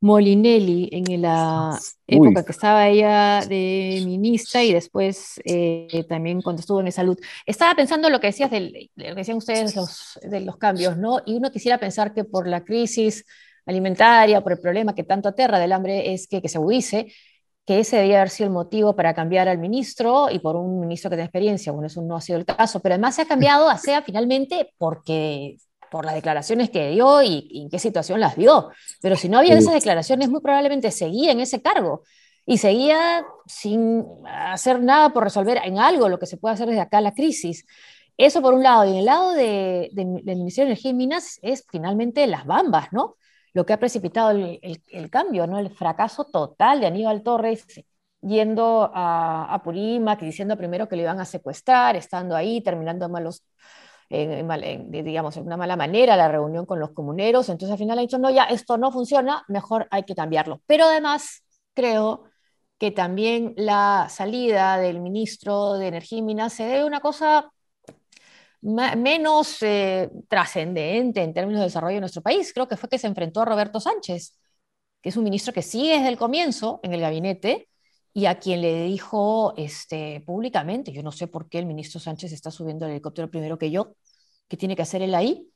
Molinelli 0.00 0.88
en 0.92 1.22
la 1.22 1.78
época 2.06 2.44
que 2.44 2.52
estaba 2.52 2.88
ella 2.88 3.40
de 3.46 4.02
ministra 4.06 4.62
y 4.62 4.72
después 4.72 5.40
eh, 5.44 6.04
también 6.08 6.40
cuando 6.40 6.60
estuvo 6.60 6.80
en 6.80 6.92
salud. 6.92 7.18
Estaba 7.44 7.74
pensando 7.74 8.08
lo 8.08 8.20
que 8.20 8.28
decías 8.28 8.50
del, 8.50 8.90
lo 8.94 9.04
que 9.04 9.14
decían 9.14 9.38
ustedes 9.38 9.74
los, 9.74 10.18
de 10.22 10.40
los 10.40 10.56
cambios, 10.56 10.96
¿no? 10.96 11.20
Y 11.26 11.34
uno 11.34 11.50
quisiera 11.50 11.78
pensar 11.78 12.14
que 12.14 12.24
por 12.24 12.46
la 12.46 12.64
crisis 12.64 13.24
alimentaria, 13.66 14.40
por 14.40 14.52
el 14.52 14.60
problema 14.60 14.94
que 14.94 15.04
tanto 15.04 15.28
aterra 15.28 15.58
del 15.58 15.72
hambre 15.72 16.12
es 16.14 16.28
que, 16.28 16.40
que 16.40 16.48
se 16.48 16.58
agudice, 16.58 17.12
que 17.66 17.80
ese 17.80 17.96
debía 17.96 18.18
haber 18.18 18.30
sido 18.30 18.46
el 18.46 18.52
motivo 18.54 18.96
para 18.96 19.14
cambiar 19.14 19.48
al 19.48 19.58
ministro 19.58 20.30
y 20.30 20.38
por 20.38 20.56
un 20.56 20.80
ministro 20.80 21.10
que 21.10 21.16
tiene 21.16 21.26
experiencia. 21.26 21.72
Bueno, 21.72 21.88
eso 21.88 22.00
no 22.02 22.16
ha 22.16 22.20
sido 22.20 22.38
el 22.38 22.46
caso, 22.46 22.80
pero 22.80 22.94
además 22.94 23.16
se 23.16 23.22
ha 23.22 23.26
cambiado 23.26 23.68
a 23.68 23.76
SEA 23.78 24.02
finalmente 24.02 24.72
porque 24.78 25.58
por 25.90 26.04
las 26.04 26.14
declaraciones 26.14 26.70
que 26.70 26.90
dio 26.90 27.22
y, 27.22 27.48
en 27.62 27.70
qué 27.70 27.78
situación 27.78 28.20
las 28.20 28.36
dio. 28.36 28.70
Pero 29.00 29.16
si 29.16 29.28
no 29.28 29.38
había 29.38 29.56
esas 29.56 29.74
declaraciones, 29.74 30.28
muy 30.28 30.40
probablemente 30.40 30.90
seguía 30.90 31.32
en 31.32 31.40
ese 31.40 31.62
cargo 31.62 32.02
y 32.46 32.58
seguía 32.58 33.26
sin 33.46 34.04
hacer 34.26 34.80
nada 34.80 35.12
por 35.12 35.24
resolver 35.24 35.60
en 35.64 35.78
algo 35.78 36.08
lo 36.08 36.18
que 36.18 36.26
se 36.26 36.38
puede 36.38 36.54
hacer 36.54 36.68
desde 36.68 36.80
acá 36.80 37.00
la 37.00 37.12
crisis. 37.12 37.66
eso 38.16 38.40
por 38.42 38.54
un 38.54 38.62
lado, 38.62 38.84
y 38.86 38.90
en 38.90 38.96
el 38.96 39.04
lado 39.04 39.32
de, 39.32 39.90
del 39.92 40.06
Ministerio 40.36 40.66
de 40.66 40.72
Energía 40.72 40.90
y 40.90 40.94
Minas 40.94 41.38
es 41.42 41.64
finalmente 41.70 42.26
las 42.26 42.46
bambas, 42.46 42.88
¿no? 42.92 43.16
Lo 43.52 43.66
que 43.66 43.72
ha 43.74 43.78
precipitado 43.78 44.30
el, 44.30 44.60
el, 44.88 45.10
cambio, 45.10 45.46
¿no? 45.46 45.58
El 45.58 45.70
fracaso 45.70 46.24
total 46.24 46.80
de 46.80 46.86
Aníbal 46.86 47.22
Torres 47.22 47.66
yendo 48.22 48.90
a, 48.94 49.52
a 49.54 49.62
Purímac 49.62 50.22
y 50.22 50.26
diciendo 50.26 50.56
primero 50.56 50.88
que 50.88 50.96
lo 50.96 51.02
iban 51.02 51.20
a 51.20 51.24
secuestrar, 51.24 51.96
estando 51.96 52.34
ahí, 52.34 52.60
terminando 52.60 53.08
malos, 53.08 53.44
en, 54.10 54.90
digamos, 54.90 55.36
en 55.36 55.46
una 55.46 55.56
mala 55.56 55.76
manera 55.76 56.16
la 56.16 56.28
reunión 56.28 56.66
con 56.66 56.80
los 56.80 56.92
comuneros. 56.92 57.48
Entonces 57.48 57.72
al 57.72 57.78
final 57.78 57.98
ha 57.98 58.02
dicho, 58.02 58.18
no, 58.18 58.30
ya 58.30 58.44
esto 58.44 58.78
no 58.78 58.92
funciona, 58.92 59.44
mejor 59.48 59.86
hay 59.90 60.04
que 60.04 60.14
cambiarlo. 60.14 60.62
Pero 60.66 60.84
además 60.86 61.44
creo 61.74 62.24
que 62.78 62.90
también 62.90 63.54
la 63.56 64.08
salida 64.10 64.78
del 64.78 65.00
ministro 65.00 65.74
de 65.74 65.88
Energía 65.88 66.18
y 66.18 66.22
Minas 66.22 66.52
se 66.54 66.64
debe 66.64 66.80
a 66.80 66.86
una 66.86 67.00
cosa 67.00 67.52
menos 68.60 69.62
eh, 69.62 70.10
trascendente 70.28 71.22
en 71.22 71.32
términos 71.32 71.60
de 71.60 71.66
desarrollo 71.66 71.94
de 71.96 72.00
nuestro 72.00 72.22
país. 72.22 72.52
Creo 72.52 72.68
que 72.68 72.76
fue 72.76 72.88
que 72.88 72.98
se 72.98 73.06
enfrentó 73.06 73.40
a 73.42 73.44
Roberto 73.44 73.80
Sánchez, 73.80 74.36
que 75.00 75.10
es 75.10 75.16
un 75.16 75.24
ministro 75.24 75.52
que 75.52 75.62
sigue 75.62 75.94
desde 75.94 76.08
el 76.08 76.18
comienzo 76.18 76.80
en 76.82 76.92
el 76.92 77.00
gabinete 77.00 77.68
y 78.12 78.26
a 78.26 78.38
quien 78.38 78.60
le 78.62 78.84
dijo 78.84 79.54
este, 79.56 80.22
públicamente, 80.26 80.92
yo 80.92 81.02
no 81.02 81.12
sé 81.12 81.26
por 81.26 81.48
qué 81.48 81.58
el 81.58 81.66
ministro 81.66 82.00
Sánchez 82.00 82.32
está 82.32 82.50
subiendo 82.50 82.86
el 82.86 82.92
helicóptero 82.92 83.30
primero 83.30 83.58
que 83.58 83.70
yo, 83.70 83.94
¿qué 84.48 84.56
tiene 84.56 84.76
que 84.76 84.82
hacer 84.82 85.02
él 85.02 85.14
ahí? 85.14 85.50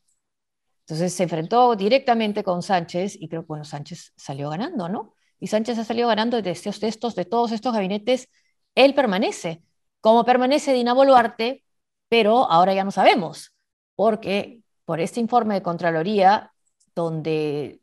Entonces 0.80 1.14
se 1.14 1.22
enfrentó 1.22 1.74
directamente 1.76 2.42
con 2.42 2.62
Sánchez 2.62 3.16
y 3.18 3.28
creo 3.28 3.42
que 3.42 3.48
bueno, 3.48 3.64
Sánchez 3.64 4.12
salió 4.16 4.50
ganando, 4.50 4.88
¿no? 4.88 5.14
Y 5.40 5.46
Sánchez 5.48 5.78
ha 5.78 5.84
salido 5.84 6.08
ganando 6.08 6.40
de 6.40 6.50
estos, 6.50 6.82
estos, 6.82 7.14
de 7.14 7.24
todos 7.24 7.52
estos 7.52 7.72
gabinetes, 7.72 8.28
él 8.74 8.94
permanece. 8.94 9.62
Como 10.00 10.24
permanece 10.24 10.72
Dina 10.72 10.92
Boluarte, 10.92 11.64
pero 12.08 12.50
ahora 12.50 12.74
ya 12.74 12.84
no 12.84 12.90
sabemos, 12.90 13.52
porque 13.96 14.62
por 14.84 15.00
este 15.00 15.20
informe 15.20 15.54
de 15.54 15.62
Contraloría, 15.62 16.52
donde 16.94 17.80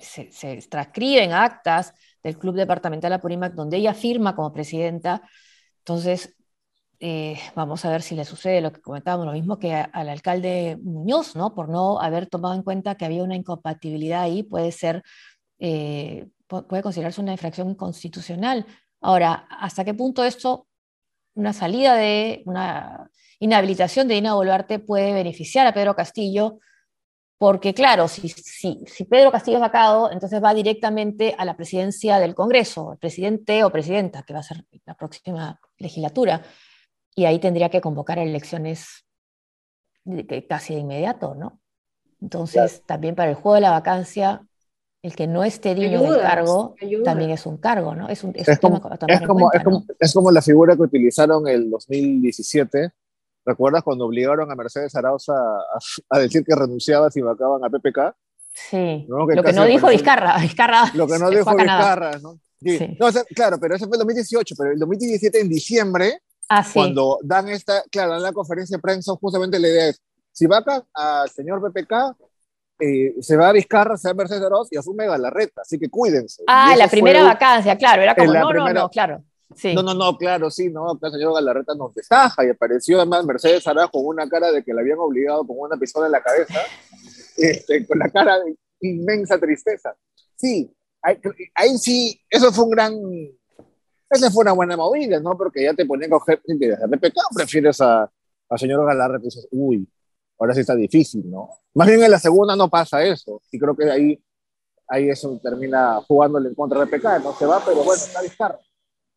se, 0.00 0.32
se 0.32 0.56
transcriben 0.68 1.32
actas 1.32 1.94
del 2.22 2.38
Club 2.38 2.56
Departamental 2.56 3.12
Apurímac, 3.12 3.54
donde 3.54 3.78
ella 3.78 3.94
firma 3.94 4.34
como 4.34 4.52
presidenta, 4.52 5.22
entonces 5.78 6.36
eh, 7.02 7.38
vamos 7.54 7.84
a 7.84 7.90
ver 7.90 8.02
si 8.02 8.14
le 8.14 8.26
sucede 8.26 8.60
lo 8.60 8.72
que 8.72 8.82
comentábamos, 8.82 9.26
lo 9.26 9.32
mismo 9.32 9.58
que 9.58 9.72
al 9.74 10.08
alcalde 10.10 10.78
Muñoz, 10.82 11.34
¿no? 11.34 11.54
Por 11.54 11.70
no 11.70 11.98
haber 11.98 12.26
tomado 12.26 12.54
en 12.54 12.62
cuenta 12.62 12.96
que 12.96 13.06
había 13.06 13.22
una 13.22 13.36
incompatibilidad 13.36 14.22
ahí, 14.22 14.42
puede 14.42 14.70
ser, 14.70 15.02
eh, 15.58 16.28
puede 16.46 16.82
considerarse 16.82 17.22
una 17.22 17.32
infracción 17.32 17.74
constitucional. 17.74 18.66
Ahora, 19.00 19.46
¿hasta 19.48 19.84
qué 19.84 19.94
punto 19.94 20.24
esto, 20.24 20.66
una 21.34 21.54
salida 21.54 21.94
de 21.94 22.42
una 22.44 23.10
inhabilitación 23.38 24.06
de 24.06 24.14
Dina 24.16 24.34
Boluarte 24.34 24.78
puede 24.78 25.14
beneficiar 25.14 25.66
a 25.66 25.72
Pedro 25.72 25.96
Castillo, 25.96 26.58
porque 27.40 27.72
claro, 27.72 28.06
si, 28.06 28.28
si, 28.28 28.84
si, 28.86 29.04
Pedro 29.06 29.32
Castillo 29.32 29.56
es 29.56 29.62
vacado, 29.62 30.12
entonces 30.12 30.44
va 30.44 30.52
directamente 30.52 31.34
a 31.38 31.46
la 31.46 31.56
presidencia 31.56 32.18
del 32.18 32.34
Congreso, 32.34 32.92
el 32.92 32.98
presidente 32.98 33.64
o 33.64 33.70
presidenta, 33.70 34.24
que 34.24 34.34
va 34.34 34.40
a 34.40 34.42
ser 34.42 34.66
la 34.84 34.94
próxima 34.94 35.58
legislatura, 35.78 36.42
y 37.14 37.24
ahí 37.24 37.38
tendría 37.38 37.70
que 37.70 37.80
convocar 37.80 38.18
elecciones 38.18 39.06
casi 40.50 40.74
de 40.74 40.80
inmediato, 40.80 41.34
¿no? 41.34 41.58
Entonces, 42.20 42.82
también 42.84 43.14
para 43.14 43.30
el 43.30 43.36
juego 43.36 43.54
de 43.54 43.62
la 43.62 43.70
vacancia, 43.70 44.46
el 45.00 45.16
que 45.16 45.26
no 45.26 45.42
esté 45.42 45.74
digno 45.74 46.12
del 46.12 46.20
cargo 46.20 46.74
también 47.02 47.30
es 47.30 47.46
un 47.46 47.56
cargo, 47.56 47.94
¿no? 47.94 48.10
Es, 48.10 48.22
un, 48.22 48.34
es, 48.34 48.58
como, 48.58 48.76
es, 48.76 48.82
como, 49.26 49.50
es, 49.98 50.12
como, 50.12 50.30
la 50.30 50.42
figura 50.42 50.76
que 50.76 50.82
utilizaron 50.82 51.48
el 51.48 51.70
2017 51.70 52.92
¿Recuerdas 53.44 53.82
cuando 53.82 54.06
obligaron 54.06 54.50
a 54.50 54.54
Mercedes 54.54 54.94
Arauz 54.94 55.26
a, 55.28 56.18
decir 56.18 56.44
que 56.44 56.54
renunciaba 56.54 57.10
si 57.10 57.20
vacaban 57.20 57.64
a 57.64 57.70
PPK? 57.70 58.14
Sí. 58.52 59.06
Lo 59.08 59.26
que 59.26 59.52
no 59.52 59.64
dijo 59.64 59.88
Vizcarra, 59.88 60.36
Lo 60.94 61.06
que 61.06 61.18
no 61.18 61.30
dijo 61.30 61.54
Vizcarra, 61.56 62.18
¿no? 62.18 62.38
Sí. 62.62 62.98
claro, 63.34 63.58
pero 63.58 63.74
eso 63.74 63.86
fue 63.86 63.96
el 63.96 64.00
2018, 64.00 64.54
pero 64.58 64.72
el 64.72 64.78
2017 64.78 65.40
en 65.40 65.48
diciembre, 65.48 66.20
ah, 66.50 66.64
cuando 66.72 67.18
dan 67.22 67.48
esta, 67.48 67.82
claro, 67.90 68.16
en 68.16 68.22
la 68.22 68.32
conferencia 68.32 68.76
de 68.76 68.82
prensa, 68.82 69.12
justamente 69.18 69.58
la 69.58 69.68
idea 69.68 69.88
es, 69.88 70.02
si 70.30 70.46
vaca 70.46 70.84
al 70.92 71.30
señor 71.30 71.62
PPK, 71.62 72.16
eh, 72.80 73.14
se 73.20 73.36
va 73.36 73.48
a 73.48 73.52
Vizcarra, 73.52 73.96
se 73.96 74.08
va 74.08 74.12
a 74.12 74.14
Mercedes 74.14 74.42
Arauz 74.42 74.68
y 74.70 74.76
asume 74.76 75.06
Galarreta, 75.06 75.62
así 75.62 75.78
que 75.78 75.88
cuídense. 75.88 76.42
Ah, 76.46 76.74
la 76.76 76.88
primera 76.88 77.24
vacancia, 77.24 77.76
claro, 77.78 78.02
era 78.02 78.14
como, 78.14 78.32
no, 78.32 78.52
no, 78.52 78.72
no, 78.72 78.90
claro. 78.90 79.24
No, 79.74 79.82
no, 79.82 79.94
no, 79.94 80.16
claro, 80.16 80.50
sí, 80.50 80.70
no, 80.70 80.98
el 81.02 81.12
señor 81.12 81.34
Galarreta 81.34 81.74
nos 81.74 81.92
destaja 81.92 82.44
y 82.46 82.50
apareció 82.50 82.98
además 82.98 83.26
Mercedes 83.26 83.66
Ará 83.66 83.88
con 83.88 84.06
una 84.06 84.28
cara 84.28 84.52
de 84.52 84.62
que 84.62 84.72
la 84.72 84.80
habían 84.80 84.98
obligado 84.98 85.44
con 85.44 85.56
una 85.58 85.76
pistola 85.76 86.06
en 86.06 86.12
la 86.12 86.22
cabeza, 86.22 86.60
este, 87.36 87.86
con 87.86 87.98
la 87.98 88.08
cara 88.10 88.38
de 88.38 88.56
inmensa 88.80 89.38
tristeza. 89.38 89.94
Sí, 90.36 90.72
ahí, 91.02 91.78
sí, 91.78 92.20
eso 92.30 92.52
fue 92.52 92.64
un 92.64 92.70
gran, 92.70 92.94
esa 94.08 94.30
fue 94.30 94.42
una 94.42 94.52
buena 94.52 94.76
movida, 94.76 95.18
¿no? 95.20 95.36
Porque 95.36 95.64
ya 95.64 95.74
te 95.74 95.84
ponían 95.84 96.12
a 96.12 96.18
coger, 96.18 96.40
de 96.44 96.76
PPK 96.76 97.16
prefieres 97.34 97.80
a, 97.80 98.10
a 98.48 98.58
señor 98.58 98.86
Galarreta 98.86 99.22
y 99.22 99.24
dices, 99.24 99.48
uy, 99.50 99.86
ahora 100.38 100.54
sí 100.54 100.60
está 100.60 100.76
difícil, 100.76 101.28
¿no? 101.28 101.50
Más 101.74 101.88
bien 101.88 102.02
en 102.02 102.10
la 102.10 102.20
segunda 102.20 102.54
no 102.54 102.70
pasa 102.70 103.02
eso, 103.02 103.42
y 103.50 103.58
creo 103.58 103.76
que 103.76 103.90
ahí, 103.90 104.24
ahí 104.86 105.10
eso 105.10 105.38
termina 105.42 106.00
jugándole 106.06 106.50
en 106.50 106.54
contra 106.54 106.84
de 106.84 106.86
PPK, 106.86 107.24
no 107.24 107.34
se 107.34 107.46
va, 107.46 107.60
pero 107.64 107.78
bueno, 107.78 107.94
está 107.94 108.22
discaro 108.22 108.58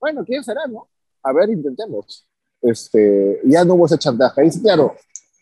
bueno, 0.03 0.25
¿quién 0.25 0.43
será, 0.43 0.67
no? 0.67 0.89
A 1.23 1.31
ver, 1.31 1.49
intentemos. 1.49 2.27
Este, 2.61 3.39
ya 3.45 3.63
no 3.63 3.75
hubo 3.75 3.85
ese 3.85 3.97
chantaje. 3.97 4.45
Y 4.45 4.61
claro, 4.61 4.93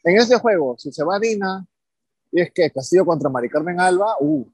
en 0.03 0.17
ese 0.17 0.37
juego, 0.37 0.75
si 0.77 0.91
se 0.91 1.03
va 1.03 1.17
Dina, 1.17 1.65
y 2.31 2.41
es 2.41 2.51
que 2.53 2.69
Castillo 2.69 3.03
contra 3.03 3.27
Mari 3.27 3.49
Carmen 3.49 3.79
Alba, 3.79 4.17
uh, 4.19 4.45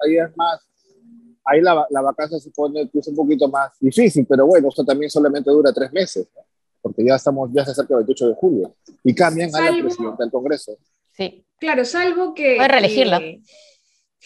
ahí 0.00 0.16
es 0.16 0.36
más, 0.36 0.60
ahí 1.44 1.60
la, 1.60 1.86
la 1.88 2.00
vacancia 2.02 2.40
se 2.40 2.50
pone 2.50 2.90
que 2.90 2.98
es 2.98 3.06
un 3.06 3.14
poquito 3.14 3.48
más 3.48 3.78
difícil, 3.78 4.26
pero 4.28 4.44
bueno, 4.44 4.70
esto 4.70 4.84
también 4.84 5.08
solamente 5.08 5.52
dura 5.52 5.72
tres 5.72 5.92
meses, 5.92 6.26
¿no? 6.34 6.42
porque 6.82 7.04
ya 7.06 7.14
estamos, 7.14 7.48
ya 7.52 7.64
se 7.64 7.70
acerca 7.70 7.94
el 7.94 7.98
28 7.98 8.28
de 8.28 8.34
julio, 8.34 8.74
y 9.04 9.14
cambian 9.14 9.54
a 9.54 9.70
la 9.70 9.82
presidenta 9.84 10.24
del 10.24 10.32
Congreso. 10.32 10.76
Sí. 11.12 11.46
Claro, 11.60 11.84
salvo 11.84 12.34
que... 12.34 12.56
Puede 12.56 12.68
reelegirla. 12.68 13.20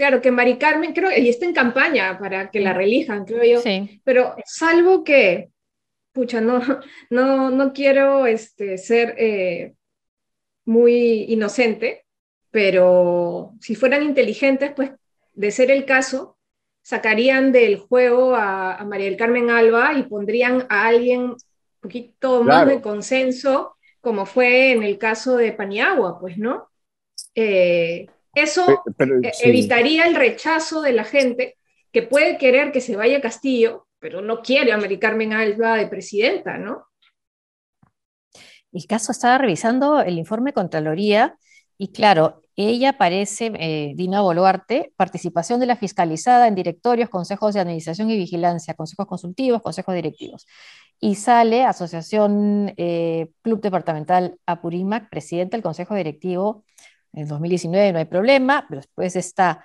Claro, 0.01 0.23
que 0.23 0.31
Mari 0.31 0.57
Carmen, 0.57 0.95
creo, 0.95 1.11
y 1.15 1.29
está 1.29 1.45
en 1.45 1.53
campaña 1.53 2.19
para 2.19 2.51
que 2.51 2.59
la 2.59 2.73
relijan, 2.73 3.27
creo 3.27 3.45
yo. 3.45 3.61
Sí. 3.61 4.01
Pero 4.03 4.35
salvo 4.47 5.05
que, 5.05 5.51
pucha, 6.13 6.41
no, 6.41 6.63
no, 7.11 7.51
no 7.51 7.73
quiero 7.75 8.25
este, 8.25 8.79
ser 8.79 9.15
eh, 9.19 9.75
muy 10.65 11.25
inocente, 11.25 12.07
pero 12.51 13.53
si 13.61 13.75
fueran 13.75 14.03
inteligentes, 14.03 14.73
pues 14.75 14.93
de 15.35 15.51
ser 15.51 15.71
el 15.71 15.85
caso, 15.85 16.39
sacarían 16.81 17.53
del 17.53 17.77
juego 17.77 18.35
a, 18.35 18.83
María 18.87 19.05
del 19.05 19.19
Carmen 19.19 19.51
Alba 19.51 19.93
y 19.99 20.05
pondrían 20.05 20.65
a 20.71 20.87
alguien 20.87 21.21
un 21.25 21.37
poquito 21.79 22.43
más 22.43 22.67
de 22.67 22.81
consenso, 22.81 23.77
como 24.01 24.25
fue 24.25 24.73
en 24.73 24.83
el 24.83 24.97
caso 24.97 25.37
de 25.37 25.53
Paniagua, 25.53 26.19
pues, 26.19 26.39
¿no? 26.39 26.71
Eh, 27.35 28.07
eso 28.35 28.83
e-, 28.99 29.33
evitaría 29.43 30.07
el 30.07 30.15
rechazo 30.15 30.83
de 30.83 30.93
la 30.93 31.05
gente 31.05 31.57
que 31.93 32.03
puede 32.03 32.39
querer 32.39 32.73
que 32.73 32.81
se 32.81 32.97
vaya 32.97 33.21
Castillo, 33.21 33.87
pero 33.99 34.21
no 34.21 34.43
quiere 34.43 34.73
a 34.73 34.79
Mari 34.79 34.99
Carmen 34.99 35.33
Alba 35.33 35.77
de 35.77 35.87
presidenta, 35.87 36.57
¿no? 36.59 36.87
El 38.73 38.87
caso 38.87 39.11
estaba 39.13 39.39
revisando 39.39 40.01
el 40.01 40.17
informe 40.17 40.53
Contraloría 40.53 41.37
y 41.77 41.93
claro, 41.93 42.43
ella 42.57 42.91
aparece, 42.91 43.53
eh, 43.59 43.95
Dina 43.97 44.21
Boluarte, 44.21 44.93
participación 44.97 45.61
de 45.61 45.67
la 45.67 45.77
fiscalizada 45.77 46.47
en 46.47 46.55
directorios, 46.55 47.09
consejos 47.09 47.55
de 47.55 47.61
administración 47.61 48.11
y 48.11 48.17
vigilancia, 48.17 48.75
consejos 48.75 49.07
consultivos, 49.07 49.63
consejos 49.63 49.95
directivos. 49.95 50.47
Y 51.01 51.15
sale 51.15 51.65
Asociación 51.65 52.75
eh, 52.77 53.31
Club 53.43 53.63
Departamental 53.63 54.39
Apurímac, 54.45 55.09
presidente 55.09 55.57
del 55.57 55.63
consejo 55.63 55.95
directivo 55.95 56.65
en 57.13 57.29
2019 57.29 57.93
no 57.93 57.99
hay 57.99 58.05
problema, 58.05 58.67
pero 58.69 58.81
después 58.81 59.17
está 59.17 59.65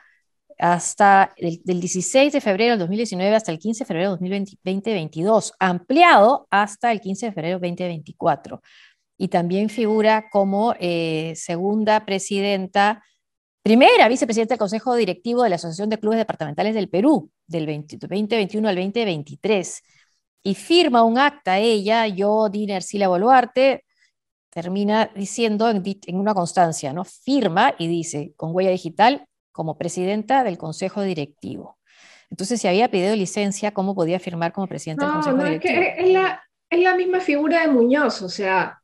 hasta 0.58 1.34
el, 1.38 1.62
del 1.64 1.80
16 1.80 2.34
de 2.34 2.42
febrero 2.42 2.72
del 2.72 2.80
2019 2.80 3.36
hasta 3.36 3.52
el 3.52 3.60
15 3.60 3.84
de 3.84 3.88
febrero 3.88 4.18
del 4.18 4.20
2022, 4.20 5.54
ampliado 5.60 6.48
hasta 6.50 6.92
el 6.92 7.02
15 7.02 7.28
de 7.28 7.32
febrero 7.34 7.60
del 7.60 7.72
2024. 7.72 8.62
Y 9.18 9.28
también 9.30 9.70
figura 9.70 10.30
como 10.30 10.76
eh, 10.80 11.34
segunda 11.36 12.06
presidenta, 12.06 13.04
primera 13.62 14.08
vicepresidenta 14.08 14.54
del 14.54 14.60
Consejo 14.60 14.96
Directivo 14.96 15.44
de 15.44 15.50
la 15.50 15.56
Asociación 15.56 15.90
de 15.90 16.00
Clubes 16.00 16.20
Departamentales 16.20 16.76
del 16.76 16.90
Perú, 16.90 17.32
del 17.48 17.66
2021 17.66 18.68
al 18.68 18.76
2023. 18.76 19.84
Y 20.44 20.56
firma 20.56 21.04
un 21.04 21.18
acta 21.18 21.58
ella, 21.60 22.08
yo, 22.08 22.50
Dina 22.50 22.76
Ercila 22.76 23.08
Boluarte, 23.08 23.85
termina 24.56 25.12
diciendo 25.14 25.70
en, 25.70 26.16
una 26.16 26.34
constancia, 26.34 26.94
¿no? 26.94 27.04
Firma 27.04 27.76
y 27.78 27.90
dice, 27.90 28.32
con 28.38 28.56
huella 28.56 28.70
digital, 28.70 29.28
como 29.52 29.78
presidenta 29.78 30.46
del 30.46 30.58
Consejo 30.58 31.02
Directivo. 31.02 31.78
Entonces, 32.32 32.62
si 32.62 32.70
había 32.70 32.90
pedido 32.90 33.14
licencia, 33.18 33.74
¿cómo 33.74 33.94
podía 33.94 34.18
firmar 34.18 34.54
como 34.54 34.68
presidenta 34.68 35.06
del 35.06 35.14
Consejo 35.16 35.44
Directivo? 35.44 35.74
Es, 35.74 35.96
que 35.96 36.04
es, 36.04 36.14
la, 36.14 36.42
es 36.70 36.80
la 36.80 36.96
misma 36.96 37.20
figura 37.20 37.64
de 37.64 37.68
Muñoz, 37.68 38.22
o 38.22 38.30
sea, 38.30 38.80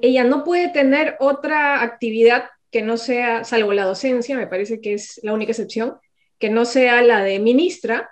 ella 0.00 0.24
no 0.24 0.44
puede 0.44 0.70
tener 0.70 1.16
otra 1.20 1.82
actividad 1.82 2.44
que 2.70 2.80
no 2.80 2.96
sea, 2.96 3.44
salvo 3.44 3.74
la 3.74 3.84
docencia, 3.84 4.34
me 4.34 4.46
parece 4.46 4.80
que 4.80 4.94
es 4.94 5.20
la 5.22 5.34
única 5.34 5.52
excepción, 5.52 5.98
que 6.38 6.48
no 6.48 6.64
sea 6.64 7.02
la 7.02 7.22
de 7.22 7.38
ministra, 7.38 8.08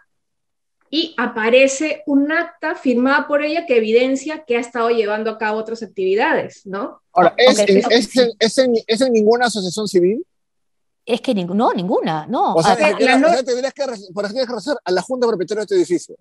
y 0.90 1.14
aparece 1.16 2.02
un 2.06 2.30
acta 2.30 2.74
firmada 2.74 3.26
por 3.26 3.42
ella 3.42 3.66
que 3.66 3.76
evidencia 3.76 4.44
que 4.44 4.56
ha 4.56 4.60
estado 4.60 4.90
llevando 4.90 5.30
a 5.30 5.38
cabo 5.38 5.58
otras 5.58 5.82
actividades, 5.82 6.66
¿no? 6.66 7.00
Ahora, 7.12 7.34
¿es, 7.36 7.58
es, 8.38 8.58
en, 8.58 9.12
ninguna 9.12 9.46
asociación 9.46 9.88
civil? 9.88 10.24
Es 11.06 11.20
que 11.20 11.34
no, 11.34 11.72
ninguna, 11.74 12.26
no. 12.26 12.54
O 12.54 12.62
sea, 12.62 12.76
tendrías 12.76 13.74
que, 13.74 13.84
por 14.12 14.24
ejemplo, 14.24 14.46
renunciar 14.46 14.76
a 14.84 14.90
la 14.92 15.02
Junta 15.02 15.26
Propietaria 15.26 15.60
de 15.60 15.64
este 15.64 15.74
edificio. 15.74 16.16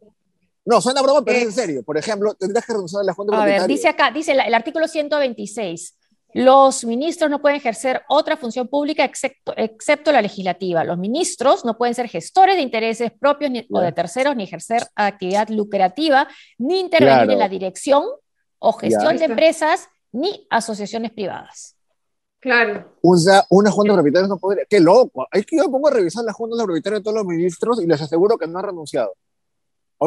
No, 0.65 0.81
suena 0.81 1.01
broma, 1.01 1.23
pero 1.23 1.39
es, 1.39 1.45
en 1.45 1.51
serio. 1.51 1.83
Por 1.83 1.97
ejemplo, 1.97 2.33
tendrías 2.35 2.65
que 2.65 2.73
renunciar 2.73 3.01
a 3.01 3.05
la 3.05 3.13
Junta 3.13 3.31
Propietaria. 3.31 3.63
A 3.63 3.67
ver, 3.67 3.75
dice 3.75 3.87
acá, 3.87 4.11
dice 4.11 4.31
el 4.31 4.53
artículo 4.53 4.87
126. 4.87 5.95
Los 6.33 6.83
ministros 6.83 7.29
no 7.29 7.41
pueden 7.41 7.57
ejercer 7.57 8.01
otra 8.09 8.37
función 8.37 8.67
pública 8.67 9.05
excepto, 9.05 10.11
la 10.11 10.21
legislativa. 10.21 10.83
Los 10.83 10.97
ministros 10.97 11.63
no 11.63 11.77
pueden 11.77 11.93
ser 11.93 12.07
gestores 12.07 12.55
de 12.55 12.61
intereses 12.61 13.11
propios 13.11 13.51
o 13.69 13.79
de 13.79 13.91
terceros, 13.91 14.35
ni 14.35 14.43
ejercer 14.43 14.87
actividad 14.95 15.49
lucrativa, 15.49 16.27
ni 16.57 16.79
intervenir 16.79 17.31
en 17.31 17.39
la 17.39 17.49
dirección 17.49 18.03
o 18.59 18.73
gestión 18.73 19.17
de 19.17 19.25
empresas, 19.25 19.89
ni 20.11 20.47
asociaciones 20.49 21.11
privadas. 21.11 21.75
Claro. 22.39 22.93
una 23.01 23.71
junta 23.71 23.93
de 23.93 23.95
propietarios 23.95 24.27
no 24.27 24.37
podría. 24.37 24.65
¡Qué 24.69 24.81
loco! 24.81 25.25
Es 25.31 25.45
que 25.45 25.55
yo 25.55 25.63
me 25.63 25.69
pongo 25.69 25.87
a 25.87 25.91
revisar 25.91 26.25
la 26.25 26.33
junta 26.33 26.57
de 26.57 26.63
propietarios 26.65 26.99
de 26.99 27.03
todos 27.03 27.15
los 27.15 27.25
ministros 27.25 27.81
y 27.81 27.87
les 27.87 28.01
aseguro 28.01 28.37
que 28.37 28.47
no 28.47 28.59
han 28.59 28.65
renunciado. 28.65 29.13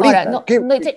Ahora, 0.05 0.45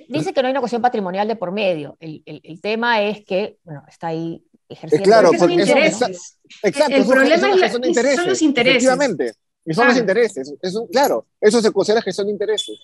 dice, 0.07 0.33
que 0.33 0.41
no 0.41 0.47
hay 0.47 0.51
una 0.51 0.59
cuestión 0.59 0.81
patrimonial 0.81 1.27
de 1.27 1.35
por 1.35 1.51
medio. 1.51 1.97
El, 1.99 2.21
el 2.25 2.61
tema 2.61 3.01
es 3.01 3.23
que, 3.23 3.57
bueno, 3.63 3.83
está 3.87 4.07
ahí 4.07 4.43
ejerciendo. 4.69 5.05
claro, 5.05 5.31
son 5.37 5.51
intereses. 5.51 6.37
exacto, 6.63 6.95
el 6.95 7.05
problema 7.05 7.35
es 7.35 7.41
son, 7.71 7.83
intereses, 7.83 8.25
los 8.25 8.41
intereses. 8.41 8.75
Efectivamente. 8.77 9.33
Y 9.65 9.73
son 9.73 9.87
los 9.87 9.97
intereses. 9.97 10.53
claro, 10.91 11.25
eso 11.41 11.61
se 11.61 11.71
considera 11.71 12.01
que 12.01 12.13
son 12.13 12.29
intereses. 12.29 12.79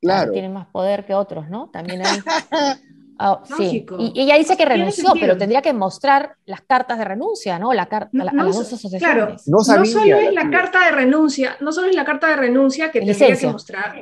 Claro. 0.00 0.32
Tienen 0.32 0.52
más 0.52 0.66
poder 0.68 1.04
que 1.06 1.14
otros, 1.14 1.48
¿no? 1.48 1.70
También 1.70 2.04
hay. 2.04 2.18
Ah, 3.18 3.40
sí. 3.56 3.86
Y, 3.98 4.20
ella 4.20 4.36
dice 4.36 4.56
que 4.56 4.64
renunció, 4.64 5.12
pero 5.20 5.36
tendría 5.36 5.62
que 5.62 5.72
mostrar 5.72 6.36
las 6.44 6.62
cartas 6.62 6.98
de 6.98 7.04
renuncia, 7.04 7.56
¿no? 7.56 7.72
La 7.72 7.86
carta 7.86 8.10
a, 8.20 8.24
las 8.24 8.34
dos 8.34 8.60
asociaciones. 8.62 9.00
Claro, 9.00 9.36
no, 9.46 9.60
solo 9.60 9.82
es 9.84 10.34
la 10.34 10.50
carta 10.50 10.86
de 10.86 10.90
renuncia, 10.90 11.56
no 11.60 11.70
solo 11.70 11.88
es 11.88 11.94
la 11.94 12.04
carta 12.04 12.26
de 12.28 12.36
renuncia 12.36 12.90
que 12.90 13.00
tendría 13.00 13.36
que 13.36 13.46
mostrar, 13.46 13.94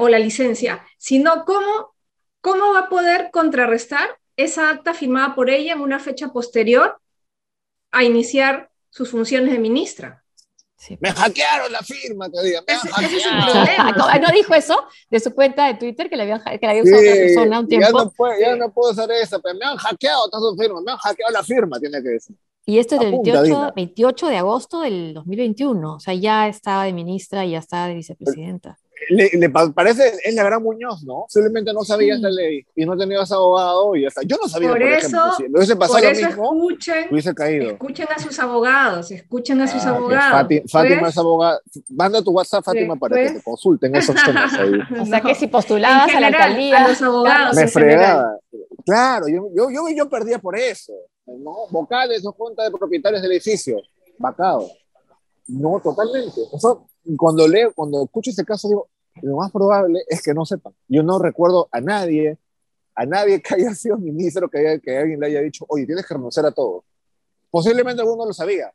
o 0.00 0.08
la 0.08 0.18
licencia, 0.18 0.84
sino 0.98 1.44
cómo, 1.44 1.94
cómo 2.40 2.72
va 2.72 2.80
a 2.80 2.88
poder 2.88 3.30
contrarrestar 3.30 4.18
esa 4.36 4.70
acta 4.70 4.94
firmada 4.94 5.34
por 5.34 5.50
ella 5.50 5.72
en 5.72 5.80
una 5.80 5.98
fecha 5.98 6.28
posterior 6.28 6.98
a 7.90 8.04
iniciar 8.04 8.70
sus 8.90 9.10
funciones 9.10 9.52
de 9.52 9.58
ministra. 9.58 10.22
Me 11.00 11.10
hackearon 11.10 11.72
la 11.72 11.80
firma, 11.80 12.28
te 12.30 12.42
digo. 12.44 12.60
no, 13.96 14.32
dijo 14.32 14.54
eso 14.54 14.86
de 15.10 15.20
su 15.20 15.34
cuenta 15.34 15.66
de 15.66 15.74
Twitter 15.74 16.08
que 16.08 16.16
le 16.16 16.24
habían, 16.24 16.42
que 16.42 16.66
había 16.66 16.82
usado 16.82 17.00
otra 17.00 17.14
persona 17.14 17.60
un 17.60 17.68
tiempo. 17.68 17.86
Ya 17.86 18.04
no, 18.04 18.10
puedo, 18.10 18.38
ya 18.38 18.56
no 18.56 18.72
puedo 18.72 18.92
hacer 18.92 19.10
eso, 19.10 19.40
pero 19.40 19.58
me 19.58 19.64
han 19.64 19.76
hackeado 19.78 20.28
toda 20.28 20.50
su 20.50 20.56
firma, 20.56 20.80
me 20.82 20.92
han 20.92 20.98
hackeado 20.98 21.32
la 21.32 21.42
firma, 21.42 21.80
tiene 21.80 22.02
que 22.02 22.08
decir. 22.10 22.36
Y 22.66 22.78
esto 22.78 22.96
es 22.96 23.00
del 23.00 23.12
28, 23.12 23.72
28, 23.74 24.26
de 24.26 24.36
agosto 24.36 24.80
del 24.80 25.14
2021, 25.14 25.94
o 25.94 26.00
sea, 26.00 26.14
ya 26.14 26.46
estaba 26.46 26.84
de 26.84 26.92
ministra 26.92 27.44
y 27.44 27.52
ya 27.52 27.58
estaba 27.58 27.88
de 27.88 27.94
vicepresidenta 27.94 28.78
le, 29.08 29.50
parece, 29.50 30.12
es 30.24 30.34
la 30.34 30.42
gran 30.42 30.62
Muñoz, 30.62 31.04
¿no? 31.04 31.26
Simplemente 31.28 31.72
no 31.72 31.84
sabía 31.84 32.14
esta 32.14 32.30
ley 32.30 32.66
y 32.74 32.84
no 32.84 32.96
tenías 32.96 33.30
abogado 33.30 33.94
y 33.94 34.02
ya 34.02 34.08
está. 34.08 34.22
Yo 34.22 34.36
no 34.42 34.48
sabía, 34.48 34.70
por, 34.70 34.82
eso, 34.82 35.06
ejemplo, 35.06 35.32
si 35.36 35.44
hubiese 35.44 35.76
pasado 35.76 35.98
por 35.98 36.12
eso 36.12 36.26
mismo, 36.26 36.44
escuchen, 36.54 37.08
hubiese 37.10 37.34
caído. 37.34 37.70
Escuchen 37.70 38.08
a 38.14 38.18
sus 38.18 38.38
abogados, 38.38 39.10
escuchen 39.10 39.60
a 39.60 39.68
sus 39.68 39.84
ah, 39.84 39.90
abogados. 39.90 40.62
Fátima, 40.70 41.08
es 41.08 41.18
abogada. 41.18 41.60
Manda 41.90 42.22
tu 42.22 42.30
WhatsApp, 42.30 42.64
Fátima, 42.64 42.96
para 42.96 43.16
que 43.16 43.30
te 43.32 43.42
consulten 43.42 43.94
esos 43.96 44.16
temas 44.24 44.52
ahí. 44.54 44.72
O 45.00 45.06
sea, 45.06 45.20
que 45.20 45.34
si 45.34 45.46
postulabas 45.46 46.14
a 46.14 46.20
la 46.20 46.28
alcaldía. 46.28 46.84
A 46.84 46.88
los 46.88 47.02
abogados. 47.02 47.56
Me 47.56 47.68
fregaba. 47.68 48.38
Claro, 48.84 49.28
yo, 49.28 49.48
yo, 49.54 49.70
yo, 49.70 49.88
yo, 49.94 50.08
perdía 50.08 50.38
por 50.38 50.56
eso. 50.56 50.92
¿no? 51.26 51.66
Vocales 51.70 52.24
o 52.24 52.32
junta 52.32 52.64
de 52.64 52.70
propietarios 52.70 53.22
del 53.22 53.32
edificio. 53.32 53.80
Vacado. 54.18 54.68
No, 55.48 55.80
totalmente. 55.80 56.40
Eso, 56.52 56.86
cuando 57.16 57.46
leo, 57.46 57.72
cuando 57.74 58.04
escucho 58.04 58.30
ese 58.30 58.44
caso, 58.44 58.68
digo, 58.68 58.88
lo 59.22 59.36
más 59.36 59.50
probable 59.50 60.00
es 60.08 60.22
que 60.22 60.34
no 60.34 60.44
sepan. 60.44 60.74
Yo 60.88 61.02
no 61.02 61.18
recuerdo 61.18 61.68
a 61.72 61.80
nadie, 61.80 62.38
a 62.94 63.06
nadie 63.06 63.40
que 63.42 63.54
haya 63.54 63.74
sido 63.74 63.98
ministro, 63.98 64.48
que, 64.48 64.80
que 64.82 64.96
alguien 64.96 65.20
le 65.20 65.26
haya 65.26 65.40
dicho, 65.40 65.64
oye, 65.68 65.86
tienes 65.86 66.06
que 66.06 66.14
renunciar 66.14 66.46
a 66.46 66.52
todo. 66.52 66.84
Posiblemente 67.50 68.02
alguno 68.02 68.26
lo 68.26 68.32
sabía, 68.32 68.72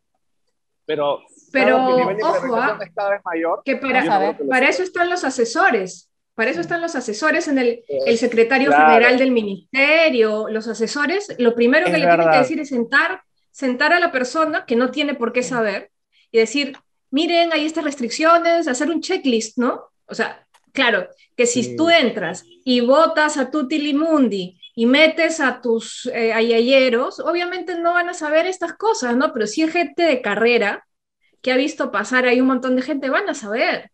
pero, 0.85 1.19
pero 1.51 1.85
ojo, 1.85 2.55
ah, 2.55 2.79
es 2.83 2.91
cada 2.93 3.11
vez 3.11 3.21
mayor. 3.23 3.61
Que 3.63 3.77
para, 3.77 4.37
para 4.37 4.69
eso 4.69 4.83
están 4.83 5.09
los 5.09 5.23
asesores. 5.23 6.09
Para 6.33 6.51
eso 6.51 6.61
están 6.61 6.81
los 6.81 6.95
asesores 6.95 7.47
en 7.47 7.59
el, 7.59 7.83
el 7.87 8.17
secretario 8.17 8.71
general 8.71 9.17
del 9.17 9.31
ministerio, 9.31 10.49
los 10.49 10.67
asesores. 10.67 11.33
Lo 11.37 11.53
primero 11.53 11.85
que 11.85 11.97
le 11.97 12.07
tienen 12.07 12.31
que 12.31 12.37
decir 12.37 12.59
es 12.59 12.69
sentar, 12.69 13.21
sentar 13.51 13.93
a 13.93 13.99
la 13.99 14.11
persona 14.11 14.65
que 14.65 14.75
no 14.75 14.91
tiene 14.91 15.13
por 15.13 15.33
qué 15.33 15.43
saber 15.43 15.91
y 16.31 16.39
decir, 16.39 16.77
miren, 17.09 17.51
hay 17.53 17.65
estas 17.65 17.83
restricciones, 17.83 18.67
hacer 18.67 18.89
un 18.89 19.01
checklist, 19.01 19.57
¿no? 19.57 19.90
O 20.11 20.15
sea, 20.15 20.45
claro, 20.73 21.07
que 21.35 21.47
si 21.47 21.75
tú 21.75 21.89
entras 21.89 22.43
y 22.63 22.81
votas 22.81 23.37
a 23.37 23.49
tu 23.49 23.67
Tilimundi 23.67 24.59
y 24.75 24.85
metes 24.85 25.39
a 25.39 25.61
tus 25.61 26.05
eh, 26.13 26.33
ayayeros, 26.33 27.19
obviamente 27.19 27.79
no 27.79 27.93
van 27.93 28.09
a 28.09 28.13
saber 28.13 28.45
estas 28.45 28.73
cosas, 28.73 29.15
¿no? 29.15 29.33
Pero 29.33 29.47
si 29.47 29.63
es 29.63 29.71
gente 29.71 30.03
de 30.03 30.21
carrera 30.21 30.85
que 31.41 31.51
ha 31.51 31.57
visto 31.57 31.91
pasar 31.91 32.25
ahí 32.25 32.39
un 32.39 32.47
montón 32.47 32.75
de 32.75 32.81
gente, 32.81 33.09
van 33.09 33.27
a 33.29 33.33
saber. 33.33 33.89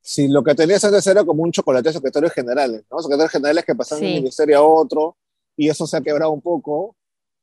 Sí, 0.00 0.26
lo 0.26 0.42
que 0.42 0.54
tenías 0.54 0.82
antes 0.84 1.06
era 1.06 1.24
como 1.24 1.44
un 1.44 1.52
chocolate 1.52 1.90
de 1.90 1.92
secretarios 1.92 2.32
generales, 2.32 2.82
¿no? 2.90 2.98
Secretarios 2.98 3.30
generales 3.30 3.64
que 3.64 3.74
pasan 3.74 4.00
de 4.00 4.06
un 4.06 4.14
ministerio 4.14 4.58
a 4.58 4.62
otro 4.62 5.16
y 5.56 5.68
eso 5.68 5.86
se 5.86 5.96
ha 5.96 6.00
quebrado 6.00 6.32
un 6.32 6.40
poco. 6.40 6.96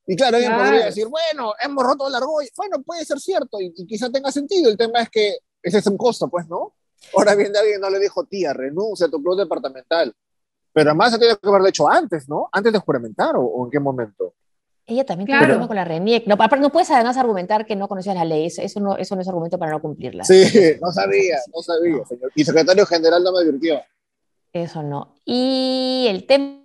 Y 0.05 0.15
claro, 0.15 0.37
alguien 0.37 0.57
podría 0.57 0.85
decir, 0.85 1.07
bueno, 1.07 1.53
hemos 1.63 1.83
roto 1.83 2.09
la 2.09 2.17
argolla. 2.17 2.49
Bueno, 2.57 2.81
puede 2.81 3.05
ser 3.05 3.19
cierto 3.19 3.61
y, 3.61 3.71
y, 3.77 3.85
quizá 3.85 4.09
tenga 4.09 4.31
sentido. 4.31 4.69
El 4.69 4.75
tema 4.75 5.01
es 5.03 5.09
que 5.09 5.37
ese 5.61 5.77
es 5.77 5.87
un 5.87 5.97
costo, 5.97 6.27
pues, 6.29 6.47
¿no? 6.47 6.73
Ahora 7.15 7.35
bien, 7.35 7.55
alguien 7.55 7.81
no 7.81 7.89
le 7.89 7.99
dijo, 7.99 8.25
tía, 8.25 8.53
renuncia 8.53 9.07
a 9.07 9.09
tu 9.09 9.21
club 9.21 9.37
departamental. 9.37 10.13
Pero 10.71 10.91
además 10.91 11.11
se 11.11 11.19
tiene 11.19 11.35
que 11.35 11.47
haberlo 11.47 11.67
hecho 11.67 11.89
antes, 11.89 12.29
¿no? 12.29 12.49
Antes 12.51 12.73
de 12.73 12.79
juramentar 12.79 13.35
o, 13.35 13.65
en 13.65 13.71
qué 13.71 13.79
momento. 13.79 14.33
Ella 14.85 15.05
también 15.05 15.27
tiene 15.27 15.41
problema 15.41 15.67
con 15.67 15.75
la 15.75 15.85
RENIEC. 15.85 16.25
No, 16.25 16.35
no 16.35 16.71
puedes 16.71 16.89
además 16.89 17.17
argumentar 17.17 17.65
que 17.65 17.75
no 17.75 17.87
conocías 17.87 18.15
la 18.15 18.25
ley. 18.25 18.47
Eso 18.47 18.79
no, 18.79 18.97
eso 18.97 19.15
no 19.15 19.21
es 19.21 19.27
argumento 19.27 19.57
para 19.59 19.71
no 19.71 19.81
cumplirla. 19.81 20.23
Sí, 20.23 20.43
no 20.81 20.91
sabía, 20.91 21.37
no 21.53 21.61
sabía, 21.61 22.05
señor. 22.05 22.31
Y 22.35 22.43
secretario 22.43 22.85
general 22.85 23.23
no 23.23 23.31
me 23.31 23.39
advirtió. 23.39 23.79
Eso 24.51 24.81
no. 24.81 25.15
Y 25.25 26.07
el 26.09 26.25
tema, 26.25 26.63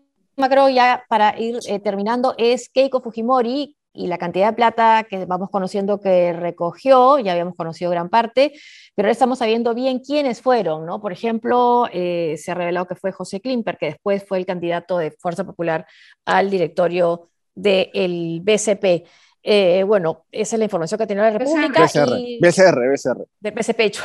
creo 0.49 0.69
ya 0.71 1.05
para 1.09 1.39
ir 1.39 1.59
eh, 1.67 1.79
terminando, 1.81 2.35
es 2.39 2.69
Keiko 2.71 3.03
Fujimori, 3.03 3.77
y 3.95 4.09
la 4.09 4.19
cantidad 4.19 4.49
de 4.49 4.57
plata 4.57 5.07
que 5.09 5.25
vamos 5.25 5.49
conociendo 5.51 6.01
que 6.01 6.33
recogió, 6.33 7.19
ya 7.21 7.33
habíamos 7.33 7.55
conocido 7.55 7.93
gran 7.93 8.09
parte, 8.09 8.53
pero 8.95 9.07
ahora 9.07 9.13
estamos 9.13 9.39
sabiendo 9.39 9.73
bien 9.73 10.01
quiénes 10.01 10.43
fueron, 10.43 10.85
¿no? 10.85 11.01
Por 11.01 11.13
ejemplo, 11.13 11.89
eh, 11.93 12.35
se 12.37 12.51
ha 12.51 12.55
revelado 12.55 12.87
que 12.87 12.97
fue 12.97 13.13
José 13.13 13.41
Klimper, 13.41 13.79
que 13.79 13.87
después 13.87 14.25
fue 14.27 14.39
el 14.39 14.47
candidato 14.47 14.99
de 14.99 15.13
Fuerza 15.13 15.45
Popular 15.45 15.87
al 16.25 16.51
directorio 16.51 17.31
del 17.55 18.41
BCP. 18.43 19.07
Eh, 19.47 19.85
bueno, 19.85 20.25
esa 20.33 20.57
es 20.57 20.59
la 20.59 20.65
información 20.65 20.99
que 20.99 21.07
tiene 21.07 21.23
la 21.23 21.31
República. 21.31 21.83
BCR, 21.85 22.19
y... 22.19 22.39
BCR, 22.41 22.91
BCR. 22.91 23.27
Del 23.41 23.53
BCP. 23.53 23.99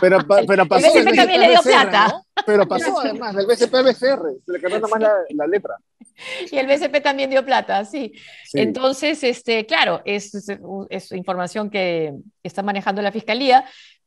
Pero, 0.00 0.18
pero 0.46 0.66
pasó 0.66 0.86
el 0.94 1.04
BCP 1.04 1.16
también 1.16 1.40
le 1.40 1.48
dio 1.50 1.60
plata. 1.62 2.22
Pero 2.46 2.66
pasó 2.68 2.98
además 3.00 3.34
del 3.34 3.46
BCP 3.46 3.74
al 3.74 3.84
BCR, 3.84 4.22
se 4.44 4.52
le 4.52 4.60
cambió 4.60 4.80
nomás 4.80 5.00
la, 5.00 5.12
la 5.30 5.46
letra. 5.46 5.76
Y 6.50 6.56
el 6.56 6.66
BCP 6.66 7.02
también 7.02 7.30
dio 7.30 7.44
plata, 7.44 7.84
sí. 7.84 8.12
Entonces, 8.52 9.22
este, 9.22 9.66
claro, 9.66 10.02
es, 10.04 10.34
es, 10.90 11.12
información 11.12 11.70
que 11.70 12.14
está 12.42 12.62
manejando 12.62 13.02
la 13.02 13.12
Fiscalía, 13.12 13.64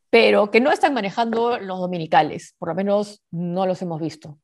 pero 0.09 0.51
que 0.51 0.59
no 0.59 0.71
están 0.71 0.93
manejando 0.93 1.57
los 1.57 1.79
dominicales, 1.79 2.55
por 2.59 2.69
lo 2.69 2.75
menos 2.75 3.23
no 3.31 3.65
los 3.65 3.81
hemos 3.81 4.01
visto. 4.01 4.37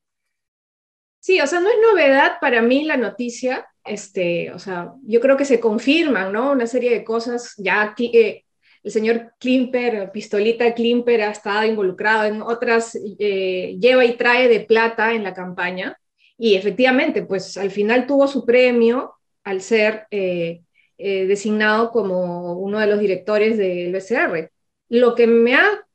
Sí, 1.20 1.42
o 1.42 1.48
sea, 1.48 1.60
no 1.60 1.70
es 1.70 1.76
novedad 1.92 2.38
para 2.40 2.62
mí 2.62 2.86
la 2.86 2.96
noticia, 2.96 3.68
este, 3.84 4.52
o 4.52 4.60
sea, 4.60 4.94
yo 5.04 5.20
creo 5.20 5.36
que 5.36 5.44
se 5.44 5.60
confirman, 5.60 6.32
¿no? 6.32 6.52
Una 6.52 6.68
serie 6.68 6.92
de 6.92 7.04
cosas, 7.04 7.54
ya 7.58 7.94
eh, 7.98 8.46
el 8.88 8.94
señor 8.94 9.34
Klimper, 9.38 10.12
Pistolita 10.14 10.74
Klimper, 10.74 11.22
ha 11.22 11.32
estado 11.32 11.66
involucrado 11.66 12.24
en 12.24 12.42
otras, 12.42 12.98
eh, 13.20 13.76
lleva 13.82 14.06
y 14.06 14.16
trae 14.16 14.48
de 14.48 14.62
plata 14.62 15.14
en 15.14 15.24
la 15.24 15.34
campaña, 15.34 16.00
y 16.38 16.56
efectivamente, 16.56 17.24
pues 17.24 17.58
al 17.58 17.70
final 17.70 18.08
tuvo 18.08 18.28
su 18.30 18.46
premio 18.46 19.16
al 19.44 19.62
ser 19.62 20.08
eh, 20.10 20.62
eh, 20.98 21.26
designado 21.26 21.92
como 21.92 22.54
uno 22.54 22.80
de 22.80 22.88
los 22.88 23.00
directores 23.00 23.58
del 23.58 23.92
BCR. 23.92 24.52
Lo 24.88 25.16
que 25.16 25.28
me 25.28 25.56
ha, 25.56 25.86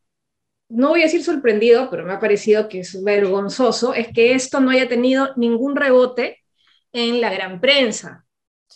no 0.68 0.90
voy 0.90 1.00
a 1.00 1.04
decir 1.04 1.24
sorprendido, 1.24 1.88
pero 1.90 2.04
me 2.04 2.12
ha 2.12 2.20
parecido 2.20 2.68
que 2.68 2.80
es 2.80 3.02
vergonzoso, 3.02 3.94
es 3.94 4.08
que 4.08 4.34
esto 4.34 4.60
no 4.60 4.70
haya 4.70 4.86
tenido 4.86 5.30
ningún 5.36 5.76
rebote 5.76 6.40
en 6.92 7.22
la 7.22 7.32
gran 7.32 7.58
prensa. 7.58 8.26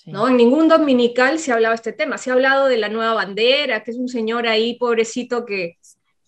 ¿No? 0.06 0.28
En 0.28 0.36
ningún 0.36 0.68
dominical 0.68 1.38
se 1.38 1.50
ha 1.50 1.56
hablado 1.56 1.72
de 1.72 1.76
este 1.76 1.92
tema. 1.92 2.16
Se 2.16 2.30
ha 2.30 2.34
hablado 2.34 2.66
de 2.66 2.78
la 2.78 2.88
nueva 2.88 3.14
bandera, 3.14 3.82
que 3.82 3.90
es 3.90 3.98
un 3.98 4.08
señor 4.08 4.46
ahí, 4.46 4.78
pobrecito, 4.78 5.44
que, 5.44 5.78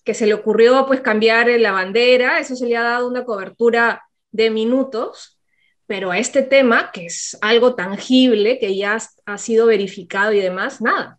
que 0.04 0.14
se 0.14 0.26
le 0.26 0.34
ocurrió 0.34 0.84
pues 0.86 1.00
cambiar 1.00 1.48
la 1.48 1.72
bandera. 1.72 2.40
Eso 2.40 2.56
se 2.56 2.66
le 2.66 2.76
ha 2.76 2.82
dado 2.82 3.08
una 3.08 3.24
cobertura 3.24 4.02
de 4.32 4.50
minutos. 4.50 5.40
Pero 5.86 6.10
a 6.10 6.18
este 6.18 6.42
tema, 6.42 6.90
que 6.92 7.06
es 7.06 7.38
algo 7.40 7.74
tangible, 7.74 8.58
que 8.58 8.76
ya 8.76 8.98
ha 9.24 9.38
sido 9.38 9.66
verificado 9.66 10.32
y 10.32 10.40
demás, 10.40 10.82
nada. 10.82 11.18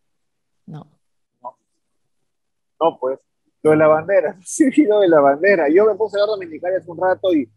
No. 0.67 0.87
No, 2.79 2.97
pues, 2.99 3.19
lo 3.63 3.71
de 3.71 3.77
la 3.77 3.87
bandera, 3.87 4.37
sí, 4.45 4.69
lo 4.85 4.99
de 4.99 5.07
la 5.07 5.21
bandera. 5.21 5.67
Yo 5.69 5.85
me 5.85 5.95
puse 5.95 6.17
a 6.17 6.21
ver 6.21 6.27
dominical 6.27 6.75
hace 6.75 6.91
un 6.91 7.01
rato 7.01 7.33
y 7.33 7.49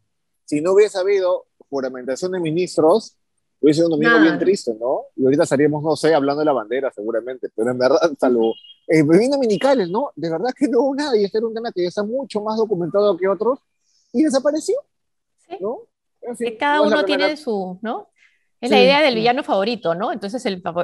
si 0.44 0.60
no 0.60 0.72
hubiese 0.72 0.98
habido 0.98 1.46
juramentación 1.68 2.32
de 2.32 2.40
ministros, 2.40 3.16
hubiese 3.62 3.78
sido 3.78 3.86
un 3.86 3.92
domingo 3.92 4.20
bien 4.20 4.38
triste, 4.38 4.74
¿no? 4.78 5.02
Y 5.16 5.24
ahorita 5.24 5.44
estaríamos, 5.44 5.82
no 5.82 5.96
sé, 5.96 6.14
hablando 6.14 6.40
de 6.40 6.46
la 6.46 6.52
bandera 6.52 6.90
seguramente, 6.92 7.48
pero 7.54 7.70
en 7.70 7.78
verdad, 7.78 7.98
salvo 8.18 8.54
eh, 8.88 9.02
bien 9.02 9.30
dominicales, 9.30 9.88
¿no? 9.88 10.10
De 10.16 10.28
verdad 10.28 10.50
que 10.56 10.68
no 10.68 10.80
hubo 10.80 10.94
nada 10.94 11.16
y 11.16 11.24
este 11.24 11.38
era 11.38 11.46
un 11.46 11.54
tema 11.54 11.70
que 11.72 11.82
ya 11.82 11.88
está 11.88 12.02
mucho 12.02 12.42
más 12.42 12.56
documentado 12.56 13.16
que 13.16 13.28
otros 13.28 13.60
y 14.12 14.24
desapareció, 14.24 14.76
sí. 15.48 15.56
¿no? 15.60 15.86
que 16.38 16.56
cada 16.56 16.82
uno 16.82 17.04
tiene 17.04 17.36
su, 17.36 17.78
¿no? 17.82 18.08
Es 18.60 18.70
la 18.70 18.80
idea 18.80 19.00
del 19.00 19.16
villano 19.16 19.42
favorito, 19.42 19.94
¿no? 19.94 20.12
Entonces 20.12 20.44
el... 20.46 20.62
no, 20.62 20.82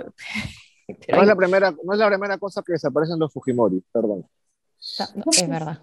es 0.88 1.26
la 1.26 1.36
primera, 1.36 1.72
no 1.84 1.92
es 1.92 1.98
la 1.98 2.08
primera 2.08 2.38
cosa 2.38 2.62
que 2.66 2.72
desaparecen 2.72 3.18
los 3.18 3.32
Fujimori, 3.32 3.84
perdón. 3.92 4.26
es 4.80 5.48
verdad. 5.48 5.80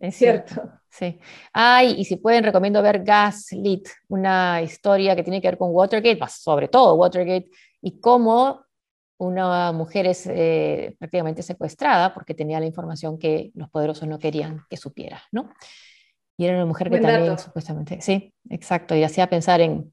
Es 0.00 0.16
cierto. 0.16 0.70
Sí. 0.90 1.18
Ay, 1.52 1.94
y 1.98 2.04
si 2.04 2.16
pueden, 2.16 2.42
recomiendo 2.42 2.82
ver 2.82 3.04
Gaslit, 3.04 3.88
una 4.08 4.60
historia 4.60 5.14
que 5.14 5.22
tiene 5.22 5.40
que 5.40 5.48
ver 5.48 5.58
con 5.58 5.70
Watergate, 5.72 6.18
sobre 6.28 6.68
todo 6.68 6.94
Watergate, 6.94 7.48
y 7.80 8.00
cómo 8.00 8.64
una 9.18 9.72
mujer 9.72 10.06
es 10.06 10.26
eh, 10.26 10.96
prácticamente 10.98 11.42
secuestrada 11.42 12.12
porque 12.14 12.34
tenía 12.34 12.58
la 12.58 12.66
información 12.66 13.18
que 13.18 13.50
los 13.54 13.68
poderosos 13.68 14.08
no 14.08 14.18
querían 14.18 14.64
que 14.68 14.76
supiera, 14.76 15.22
¿no? 15.30 15.50
Y 16.36 16.46
era 16.46 16.56
una 16.56 16.66
mujer 16.66 16.90
que 16.90 17.00
también, 17.00 17.38
supuestamente, 17.38 18.00
sí, 18.00 18.32
exacto, 18.48 18.94
y 18.94 19.04
hacía 19.04 19.28
pensar 19.28 19.60
en, 19.60 19.92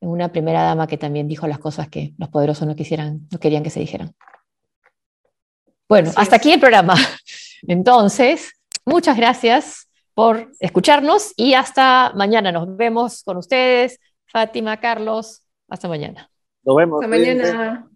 en, 0.00 0.08
una 0.08 0.32
primera 0.32 0.62
dama 0.62 0.86
que 0.86 0.96
también 0.96 1.28
dijo 1.28 1.46
las 1.46 1.58
cosas 1.58 1.90
que 1.90 2.14
los 2.16 2.30
poderosos 2.30 2.66
no 2.66 2.74
quisieran, 2.74 3.28
no 3.30 3.38
querían 3.38 3.62
que 3.62 3.70
se 3.70 3.80
dijeran. 3.80 4.14
Bueno, 5.86 6.10
hasta 6.16 6.36
aquí 6.36 6.52
el 6.52 6.60
programa. 6.60 6.94
Entonces, 7.68 8.57
muchas 8.88 9.16
gracias 9.16 9.88
por 10.14 10.50
escucharnos 10.58 11.32
y 11.36 11.54
hasta 11.54 12.12
mañana. 12.14 12.50
Nos 12.50 12.76
vemos 12.76 13.22
con 13.22 13.36
ustedes, 13.36 14.00
Fátima, 14.26 14.78
Carlos. 14.78 15.44
Hasta 15.68 15.88
mañana. 15.88 16.30
Nos 16.64 16.76
vemos. 16.76 17.02
Hasta 17.02 17.08
mañana. 17.08 17.87